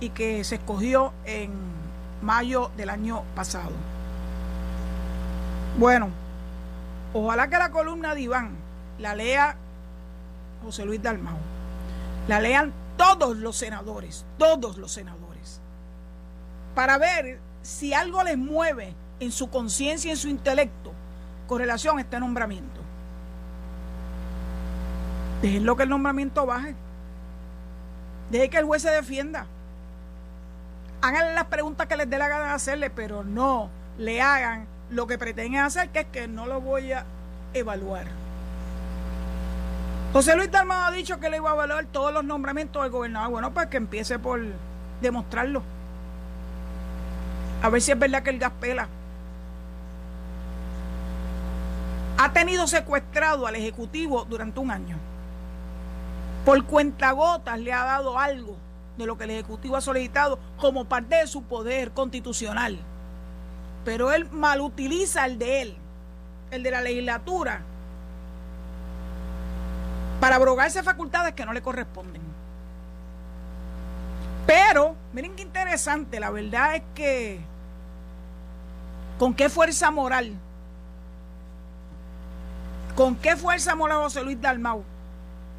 [0.00, 1.50] y que se escogió en
[2.22, 3.72] mayo del año pasado.
[5.78, 6.08] Bueno,
[7.12, 8.56] ojalá que la columna de Iván
[9.00, 9.56] la lea
[10.62, 11.36] José Luis Dalmau,
[12.28, 15.60] la lean todos los senadores, todos los senadores,
[16.74, 20.92] para ver si algo les mueve en su conciencia y en su intelecto
[21.46, 22.79] con relación a este nombramiento.
[25.42, 26.74] Déjenlo que el nombramiento baje.
[28.30, 29.46] Dejen que el juez se defienda.
[31.00, 35.06] Háganle las preguntas que les dé la gana de hacerle, pero no le hagan lo
[35.06, 37.04] que pretenden hacer, que es que no lo voy a
[37.54, 38.06] evaluar.
[40.12, 43.30] José Luis Dalmado ha dicho que le iba a evaluar todos los nombramientos del gobernador.
[43.30, 44.40] Bueno, pues que empiece por
[45.00, 45.62] demostrarlo.
[47.62, 48.88] A ver si es verdad que el gas pela.
[52.18, 54.99] Ha tenido secuestrado al Ejecutivo durante un año
[56.44, 58.56] por cuentagotas le ha dado algo
[58.96, 62.78] de lo que el Ejecutivo ha solicitado como parte de su poder constitucional.
[63.84, 65.76] Pero él malutiliza el de él,
[66.50, 67.62] el de la legislatura,
[70.20, 72.20] para abrogarse facultades que no le corresponden.
[74.46, 77.40] Pero, miren qué interesante, la verdad es que
[79.18, 80.34] con qué fuerza moral,
[82.96, 84.84] con qué fuerza moral José Luis Dalmau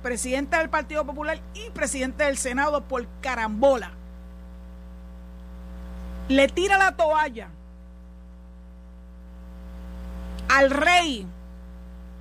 [0.02, 3.92] presidente del Partido Popular y presidente del Senado por carambola,
[6.28, 7.50] le tira la toalla
[10.50, 11.26] al rey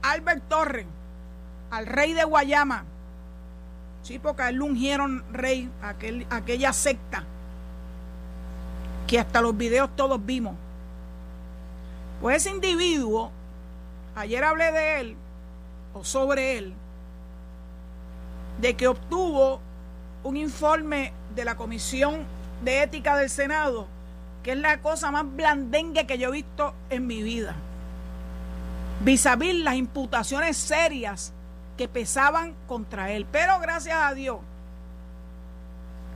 [0.03, 0.87] Albert Torres,
[1.71, 2.85] al rey de Guayama,
[4.03, 7.25] sí, porque a él ungieron rey, aquel, aquella secta
[9.07, 10.55] que hasta los videos todos vimos.
[12.21, 13.31] Pues ese individuo,
[14.15, 15.17] ayer hablé de él,
[15.95, 16.75] o sobre él,
[18.61, 19.61] de que obtuvo
[20.23, 22.25] un informe de la Comisión
[22.63, 23.87] de Ética del Senado,
[24.43, 27.55] que es la cosa más blandengue que yo he visto en mi vida.
[29.03, 31.33] Vis a vis las imputaciones serias
[31.79, 33.27] que pesaban contra él.
[33.33, 34.39] Pero gracias a Dios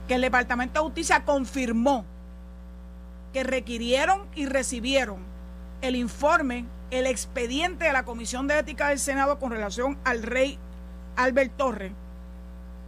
[0.07, 2.05] que el Departamento de Justicia confirmó
[3.33, 5.17] que requirieron y recibieron
[5.81, 10.59] el informe, el expediente de la Comisión de Ética del Senado con relación al rey
[11.15, 11.91] Albert Torres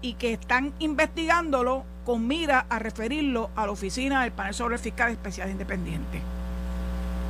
[0.02, 5.12] y que están investigándolo con mira a referirlo a la oficina del panel sobre fiscal
[5.12, 6.22] especial independiente.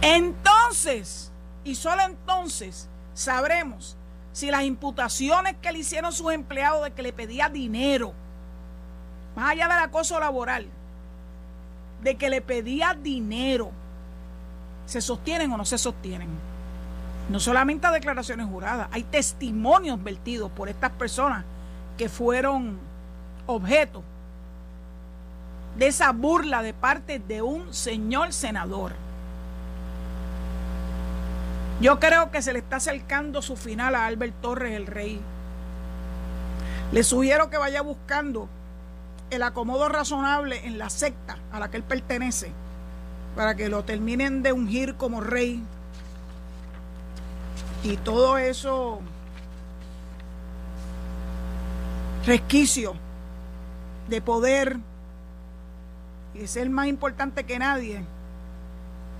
[0.01, 1.31] Entonces,
[1.63, 3.97] y solo entonces, sabremos
[4.33, 8.13] si las imputaciones que le hicieron sus empleados de que le pedía dinero,
[9.35, 10.67] más allá del acoso laboral,
[12.03, 13.71] de que le pedía dinero,
[14.85, 16.29] se sostienen o no se sostienen.
[17.29, 21.43] No solamente declaraciones juradas, hay testimonios vertidos por estas personas
[21.97, 22.77] que fueron
[23.47, 24.03] objeto
[25.77, 28.93] de esa burla de parte de un señor senador.
[31.79, 35.21] Yo creo que se le está acercando su final a Albert Torres, el rey.
[36.91, 38.47] Le sugiero que vaya buscando
[39.29, 42.51] el acomodo razonable en la secta a la que él pertenece
[43.35, 45.63] para que lo terminen de ungir como rey
[47.83, 49.01] y todo eso
[52.27, 52.93] resquicio
[54.09, 54.77] de poder
[56.33, 58.03] y de ser más importante que nadie,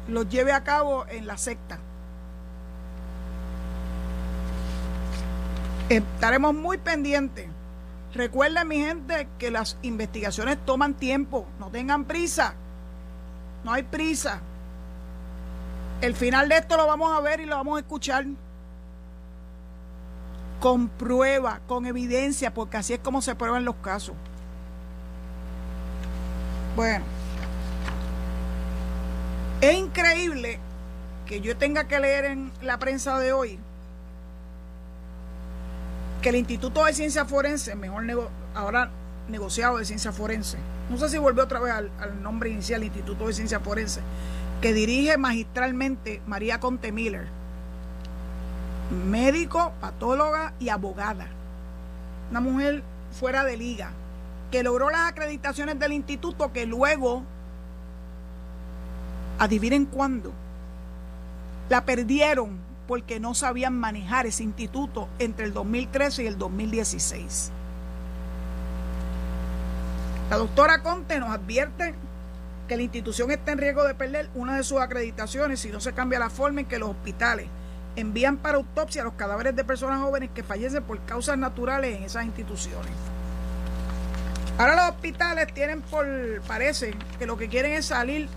[0.10, 1.80] los lleve a cabo en la secta.
[5.90, 7.48] Estaremos muy pendientes.
[8.14, 11.46] Recuerden, mi gente, que las investigaciones toman tiempo.
[11.60, 12.56] No tengan prisa.
[13.64, 14.42] No hay prisa.
[16.02, 18.26] El final de esto lo vamos a ver y lo vamos a escuchar
[20.60, 24.16] con prueba, con evidencia, porque así es como se prueban los casos.
[26.76, 27.06] Bueno,
[29.62, 30.60] es increíble
[31.26, 33.60] que yo tenga que leer en la prensa de hoy
[36.22, 38.06] que el Instituto de Ciencia Forense, mejor
[38.56, 38.92] ahora
[39.28, 40.58] negociado de Ciencia Forense,
[40.90, 44.02] no sé si volvió otra vez al, al nombre inicial, Instituto de Ciencia Forense,
[44.62, 47.28] que dirige magistralmente María Conte Miller,
[48.92, 51.28] médico, patóloga y abogada.
[52.32, 53.92] Una mujer fuera de liga,
[54.52, 57.24] que logró las acreditaciones del instituto que luego,
[59.40, 60.32] adivinen cuándo,
[61.70, 62.58] la perdieron
[62.88, 67.52] porque no sabían manejar ese instituto entre el 2013 y el 2016.
[70.30, 71.94] La doctora Conte nos advierte
[72.68, 75.94] que la institución está en riesgo de perder una de sus acreditaciones si no se
[75.94, 77.48] cambia la forma en que los hospitales
[77.98, 82.26] envían para autopsia los cadáveres de personas jóvenes que fallecen por causas naturales en esas
[82.26, 82.92] instituciones.
[84.60, 86.06] Ahora los hospitales tienen por,
[86.48, 88.30] parece que lo que quieren es salir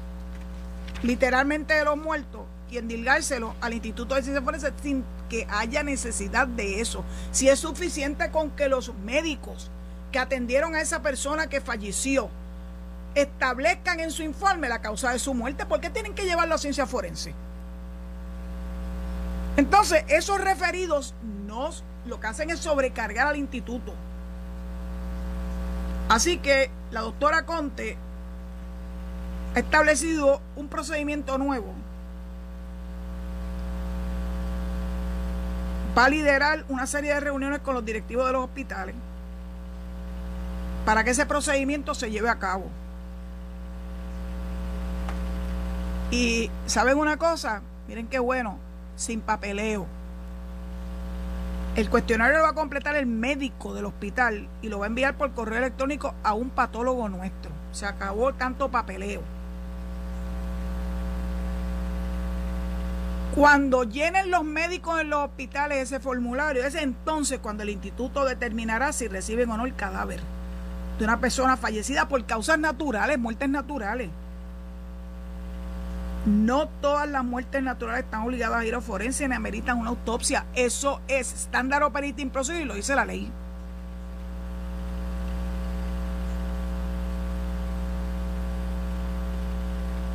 [1.02, 6.46] literalmente de los muertos y endilgárselo al Instituto de Ciencias Forenses sin que haya necesidad
[6.46, 7.04] de eso.
[7.30, 9.70] Si es suficiente con que los médicos
[10.10, 12.30] que atendieron a esa persona que falleció
[13.14, 16.58] establezcan en su informe la causa de su muerte, ¿por qué tienen que llevarlo a
[16.58, 17.34] ciencia forense?
[19.60, 21.14] Entonces, esos referidos
[21.46, 23.92] nos lo que hacen es sobrecargar al instituto.
[26.08, 27.98] Así que la doctora Conte
[29.54, 31.74] ha establecido un procedimiento nuevo.
[35.96, 38.94] Va a liderar una serie de reuniones con los directivos de los hospitales
[40.86, 42.64] para que ese procedimiento se lleve a cabo.
[46.10, 47.60] Y ¿saben una cosa?
[47.88, 48.58] Miren qué bueno,
[49.00, 49.86] sin papeleo.
[51.74, 55.16] El cuestionario lo va a completar el médico del hospital y lo va a enviar
[55.16, 57.50] por correo electrónico a un patólogo nuestro.
[57.72, 59.22] Se acabó tanto papeleo.
[63.34, 68.92] Cuando llenen los médicos en los hospitales ese formulario, es entonces cuando el instituto determinará
[68.92, 70.20] si reciben o no el cadáver
[70.98, 74.10] de una persona fallecida por causas naturales, muertes naturales.
[76.26, 80.44] No todas las muertes naturales están obligadas a ir a forense ni ameritan una autopsia.
[80.54, 83.32] Eso es estándar operating procedure y lo dice la ley.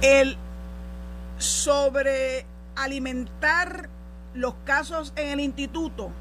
[0.02, 0.38] El
[1.40, 3.90] sobrealimentar
[4.36, 6.12] los casos en el instituto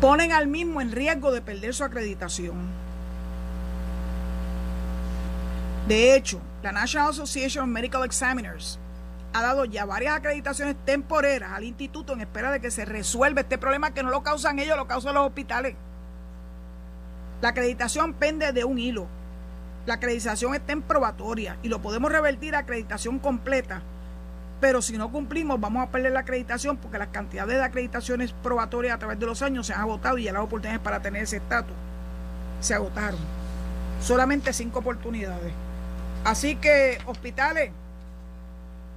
[0.00, 2.87] ponen al mismo en riesgo de perder su acreditación.
[5.88, 8.78] De hecho, la National Association of Medical Examiners
[9.32, 13.56] ha dado ya varias acreditaciones temporeras al instituto en espera de que se resuelva este
[13.56, 15.74] problema que no lo causan ellos, lo causan los hospitales.
[17.40, 19.06] La acreditación pende de un hilo.
[19.86, 23.82] La acreditación está en probatoria y lo podemos revertir a acreditación completa
[24.60, 28.96] pero si no cumplimos vamos a perder la acreditación porque las cantidades de acreditaciones probatorias
[28.96, 31.36] a través de los años se han agotado y ya las oportunidades para tener ese
[31.36, 31.76] estatus
[32.60, 33.20] se agotaron.
[34.00, 35.52] Solamente cinco oportunidades.
[36.24, 37.70] Así que, hospitales,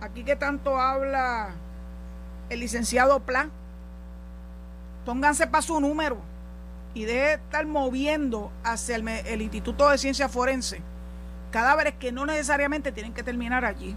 [0.02, 1.52] aquí que tanto habla
[2.50, 3.50] el licenciado Pla,
[5.06, 6.18] pónganse para su número
[6.94, 10.82] y de estar moviendo hacia el, el Instituto de Ciencia Forense
[11.52, 13.96] cadáveres que no necesariamente tienen que terminar allí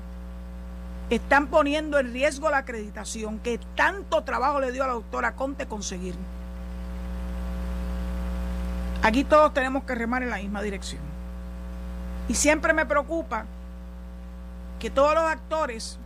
[1.10, 5.66] están poniendo en riesgo la acreditación que tanto trabajo le dio a la doctora Conte
[5.66, 6.14] conseguir.
[9.02, 11.02] Aquí todos tenemos que remar en la misma dirección.
[12.28, 13.44] Y siempre me preocupa
[14.78, 15.98] que todos los actores,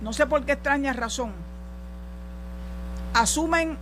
[0.00, 1.32] no sé por qué extraña razón,
[3.14, 3.78] asumen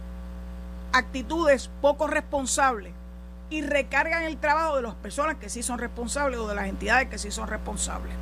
[0.92, 2.92] actitudes poco responsables
[3.50, 7.08] y recargan el trabajo de las personas que sí son responsables o de las entidades
[7.08, 8.14] que sí son responsables.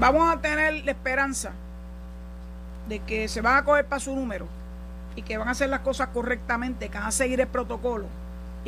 [0.00, 1.52] Vamos a tener la esperanza
[2.88, 4.46] de que se van a coger para su número
[5.16, 8.06] y que van a hacer las cosas correctamente, que van a seguir el protocolo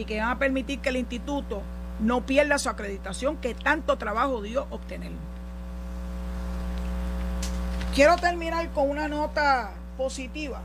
[0.00, 1.62] y que van a permitir que el instituto
[2.00, 5.12] no pierda su acreditación que tanto trabajo dio obtener.
[7.94, 10.62] Quiero terminar con una nota positiva.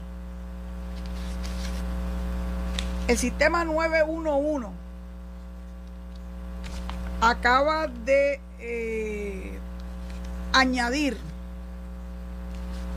[3.07, 4.69] El sistema 911
[7.21, 9.59] acaba de eh,
[10.53, 11.17] añadir,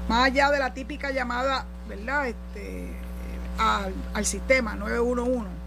[0.09, 2.29] más allá de la típica llamada, ¿verdad?
[2.29, 2.93] Este,
[3.59, 5.58] al, al sistema 911,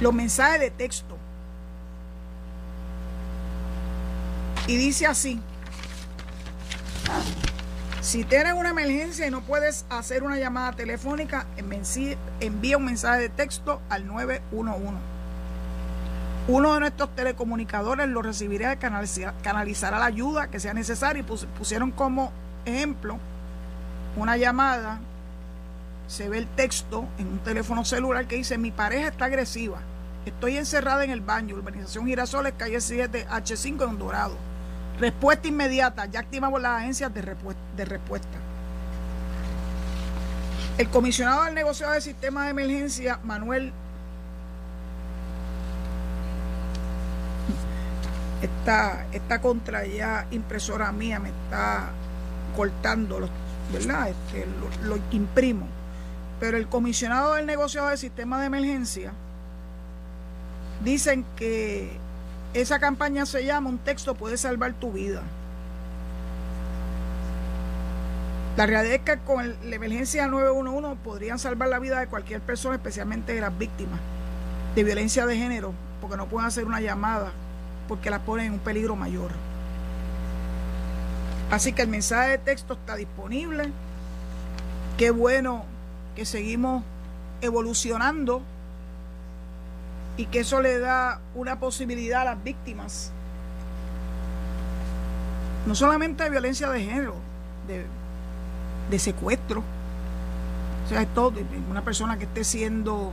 [0.00, 1.16] los mensajes de texto.
[4.66, 5.40] Y dice así,
[8.00, 11.46] si tienes una emergencia y no puedes hacer una llamada telefónica,
[12.40, 14.98] envía un mensaje de texto al 911.
[16.48, 21.20] Uno de nuestros telecomunicadores lo recibirá y canalizará la ayuda que sea necesaria.
[21.20, 22.32] Y pusieron como
[22.64, 23.18] ejemplo
[24.16, 25.00] una llamada,
[26.08, 29.78] se ve el texto en un teléfono celular que dice, mi pareja está agresiva,
[30.26, 34.36] estoy encerrada en el baño, urbanización Girasoles, calle 7, H5 en Dorado.
[34.98, 37.36] Respuesta inmediata, ya activamos las agencias de,
[37.76, 38.38] de respuesta.
[40.78, 43.72] El comisionado del negocio de sistema de emergencia, Manuel
[48.42, 51.90] esta, esta contra ya impresora mía me está
[52.56, 53.28] cortando,
[53.72, 54.08] ¿verdad?
[54.08, 54.46] Este,
[54.84, 55.66] lo, imprimo.
[56.38, 59.12] Pero el comisionado del negocio del sistema de emergencia
[60.84, 61.90] dicen que
[62.54, 65.22] esa campaña se llama Un texto puede salvar tu vida.
[68.56, 72.74] La realidad es que con la emergencia 911 podrían salvar la vida de cualquier persona,
[72.74, 74.00] especialmente de las víctimas
[74.74, 77.32] de violencia de género, porque no pueden hacer una llamada
[77.88, 79.30] porque la ponen en un peligro mayor.
[81.50, 83.70] Así que el mensaje de texto está disponible.
[84.96, 85.64] Qué bueno
[86.14, 86.84] que seguimos
[87.40, 88.42] evolucionando
[90.20, 93.10] y que eso le da una posibilidad a las víctimas,
[95.66, 97.14] no solamente de violencia de género,
[98.90, 99.60] de, secuestro,
[100.84, 101.32] o sea, es todo,
[101.70, 103.12] una persona que esté siendo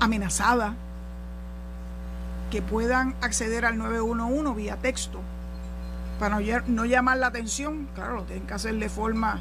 [0.00, 0.74] amenazada,
[2.50, 5.20] que puedan acceder al 911 vía texto
[6.18, 7.88] para no, llamar la atención.
[7.94, 9.38] Claro, lo tienen que hacer de forma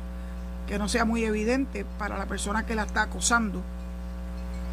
[0.67, 3.61] que no sea muy evidente para la persona que la está acosando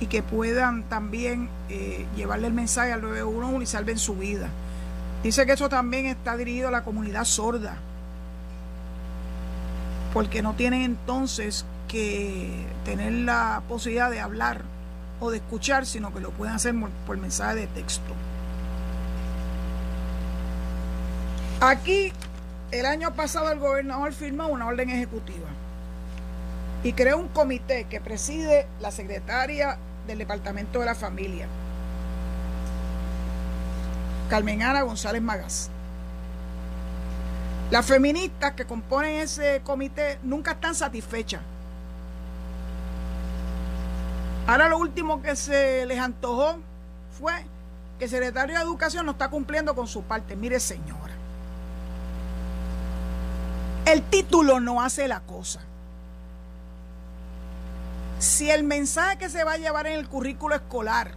[0.01, 4.49] y que puedan también eh, llevarle el mensaje al 911 y salven su vida.
[5.23, 7.77] Dice que eso también está dirigido a la comunidad sorda,
[10.15, 14.63] porque no tienen entonces que tener la posibilidad de hablar
[15.21, 16.75] o de escuchar, sino que lo pueden hacer
[17.07, 18.15] por mensaje de texto.
[21.61, 22.13] Aquí,
[22.71, 25.49] el año pasado, el gobernador firmó una orden ejecutiva
[26.83, 31.47] y creó un comité que preside la secretaria del Departamento de la Familia,
[34.31, 35.71] Carmen Ana González Magás.
[37.71, 41.43] Las feministas que componen ese comité nunca están satisfechas.
[44.47, 46.57] Ahora lo último que se les antojó
[47.19, 47.33] fue
[47.99, 50.37] que el secretario de Educación no está cumpliendo con su parte.
[50.37, 51.13] Mire, señora,
[53.85, 55.61] el título no hace la cosa.
[58.19, 61.13] Si el mensaje que se va a llevar en el currículo escolar,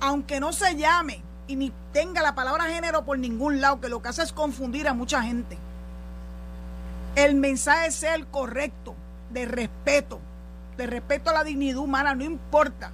[0.00, 4.02] aunque no se llame y ni tenga la palabra género por ningún lado, que lo
[4.02, 5.56] que hace es confundir a mucha gente,
[7.14, 8.94] el mensaje sea el correcto,
[9.30, 10.18] de respeto,
[10.76, 12.90] de respeto a la dignidad humana, no importa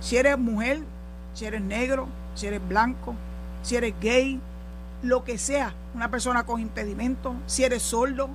[0.00, 0.82] si eres mujer,
[1.34, 3.14] si eres negro, si eres blanco,
[3.62, 4.40] si eres gay,
[5.02, 8.28] lo que sea, una persona con impedimento, si eres sordo,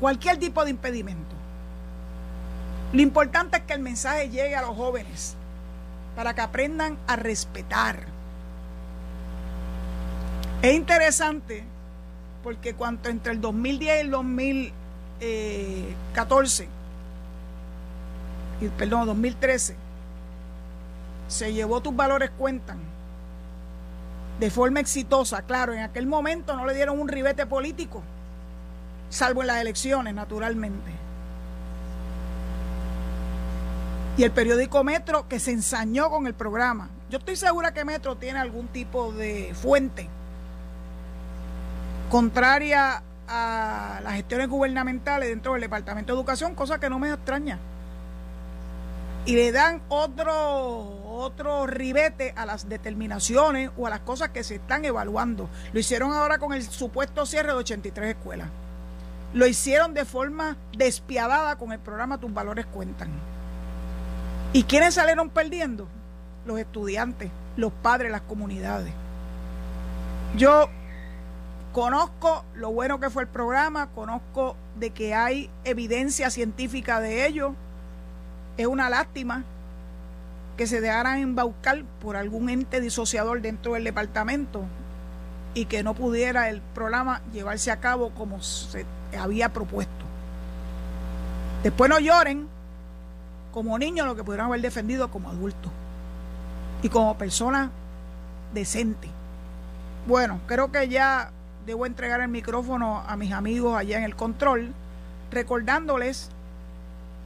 [0.00, 1.43] cualquier tipo de impedimento.
[2.94, 5.34] Lo importante es que el mensaje llegue a los jóvenes
[6.14, 8.04] para que aprendan a respetar.
[10.62, 11.64] Es interesante
[12.44, 16.68] porque cuando entre el 2010 y el 2014,
[18.60, 19.74] y, perdón, 2013,
[21.26, 22.78] se llevó tus valores cuentan
[24.38, 25.42] de forma exitosa.
[25.42, 28.04] Claro, en aquel momento no le dieron un ribete político,
[29.10, 31.03] salvo en las elecciones, naturalmente.
[34.16, 36.88] Y el periódico Metro que se ensañó con el programa.
[37.10, 40.08] Yo estoy segura que Metro tiene algún tipo de fuente
[42.10, 47.58] contraria a las gestiones gubernamentales dentro del Departamento de Educación, cosa que no me extraña.
[49.26, 54.56] Y le dan otro otro ribete a las determinaciones o a las cosas que se
[54.56, 55.48] están evaluando.
[55.72, 58.48] Lo hicieron ahora con el supuesto cierre de 83 escuelas.
[59.32, 63.33] Lo hicieron de forma despiadada con el programa Tus Valores Cuentan.
[64.54, 65.88] ¿Y quiénes salieron perdiendo?
[66.46, 68.92] Los estudiantes, los padres, las comunidades.
[70.36, 70.68] Yo
[71.72, 77.56] conozco lo bueno que fue el programa, conozco de que hay evidencia científica de ello.
[78.56, 79.42] Es una lástima
[80.56, 84.62] que se dejaran embaucar por algún ente disociador dentro del departamento
[85.54, 88.86] y que no pudiera el programa llevarse a cabo como se
[89.18, 90.04] había propuesto.
[91.64, 92.53] Después no lloren
[93.54, 95.70] como niños lo que pudieran haber defendido como adultos
[96.82, 97.70] y como personas
[98.52, 99.12] decentes.
[100.08, 101.30] Bueno, creo que ya
[101.64, 104.72] debo entregar el micrófono a mis amigos allá en el control,
[105.30, 106.30] recordándoles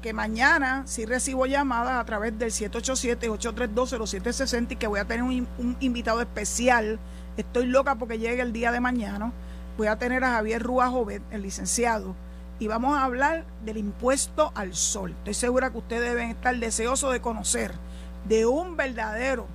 [0.02, 5.48] que mañana sí recibo llamadas a través del 787-832-0760 y que voy a tener un,
[5.80, 6.98] invitado especial.
[7.38, 9.32] Estoy loca porque llegue el día de mañana.
[9.78, 12.14] Voy a tener a Javier Rúa Jovet, el licenciado,
[12.58, 15.12] y vamos a hablar del impuesto al sol.
[15.18, 17.72] Estoy segura que ustedes deben estar deseosos de conocer
[18.28, 19.46] de un verdadero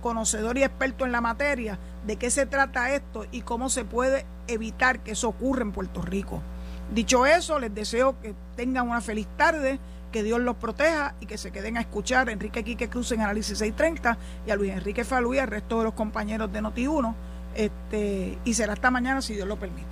[0.00, 4.26] conocedor y experto en la materia de qué se trata esto y cómo se puede
[4.48, 6.40] evitar que eso ocurra en Puerto Rico.
[6.92, 9.78] Dicho eso, les deseo que tengan una feliz tarde
[10.10, 13.22] que Dios los proteja y que se queden a escuchar a Enrique Quique Cruz en
[13.22, 17.14] Análisis 630 y a Luis Enrique Falú y al resto de los compañeros de Noti1.
[17.54, 19.91] Este, y será hasta mañana si Dios lo permite.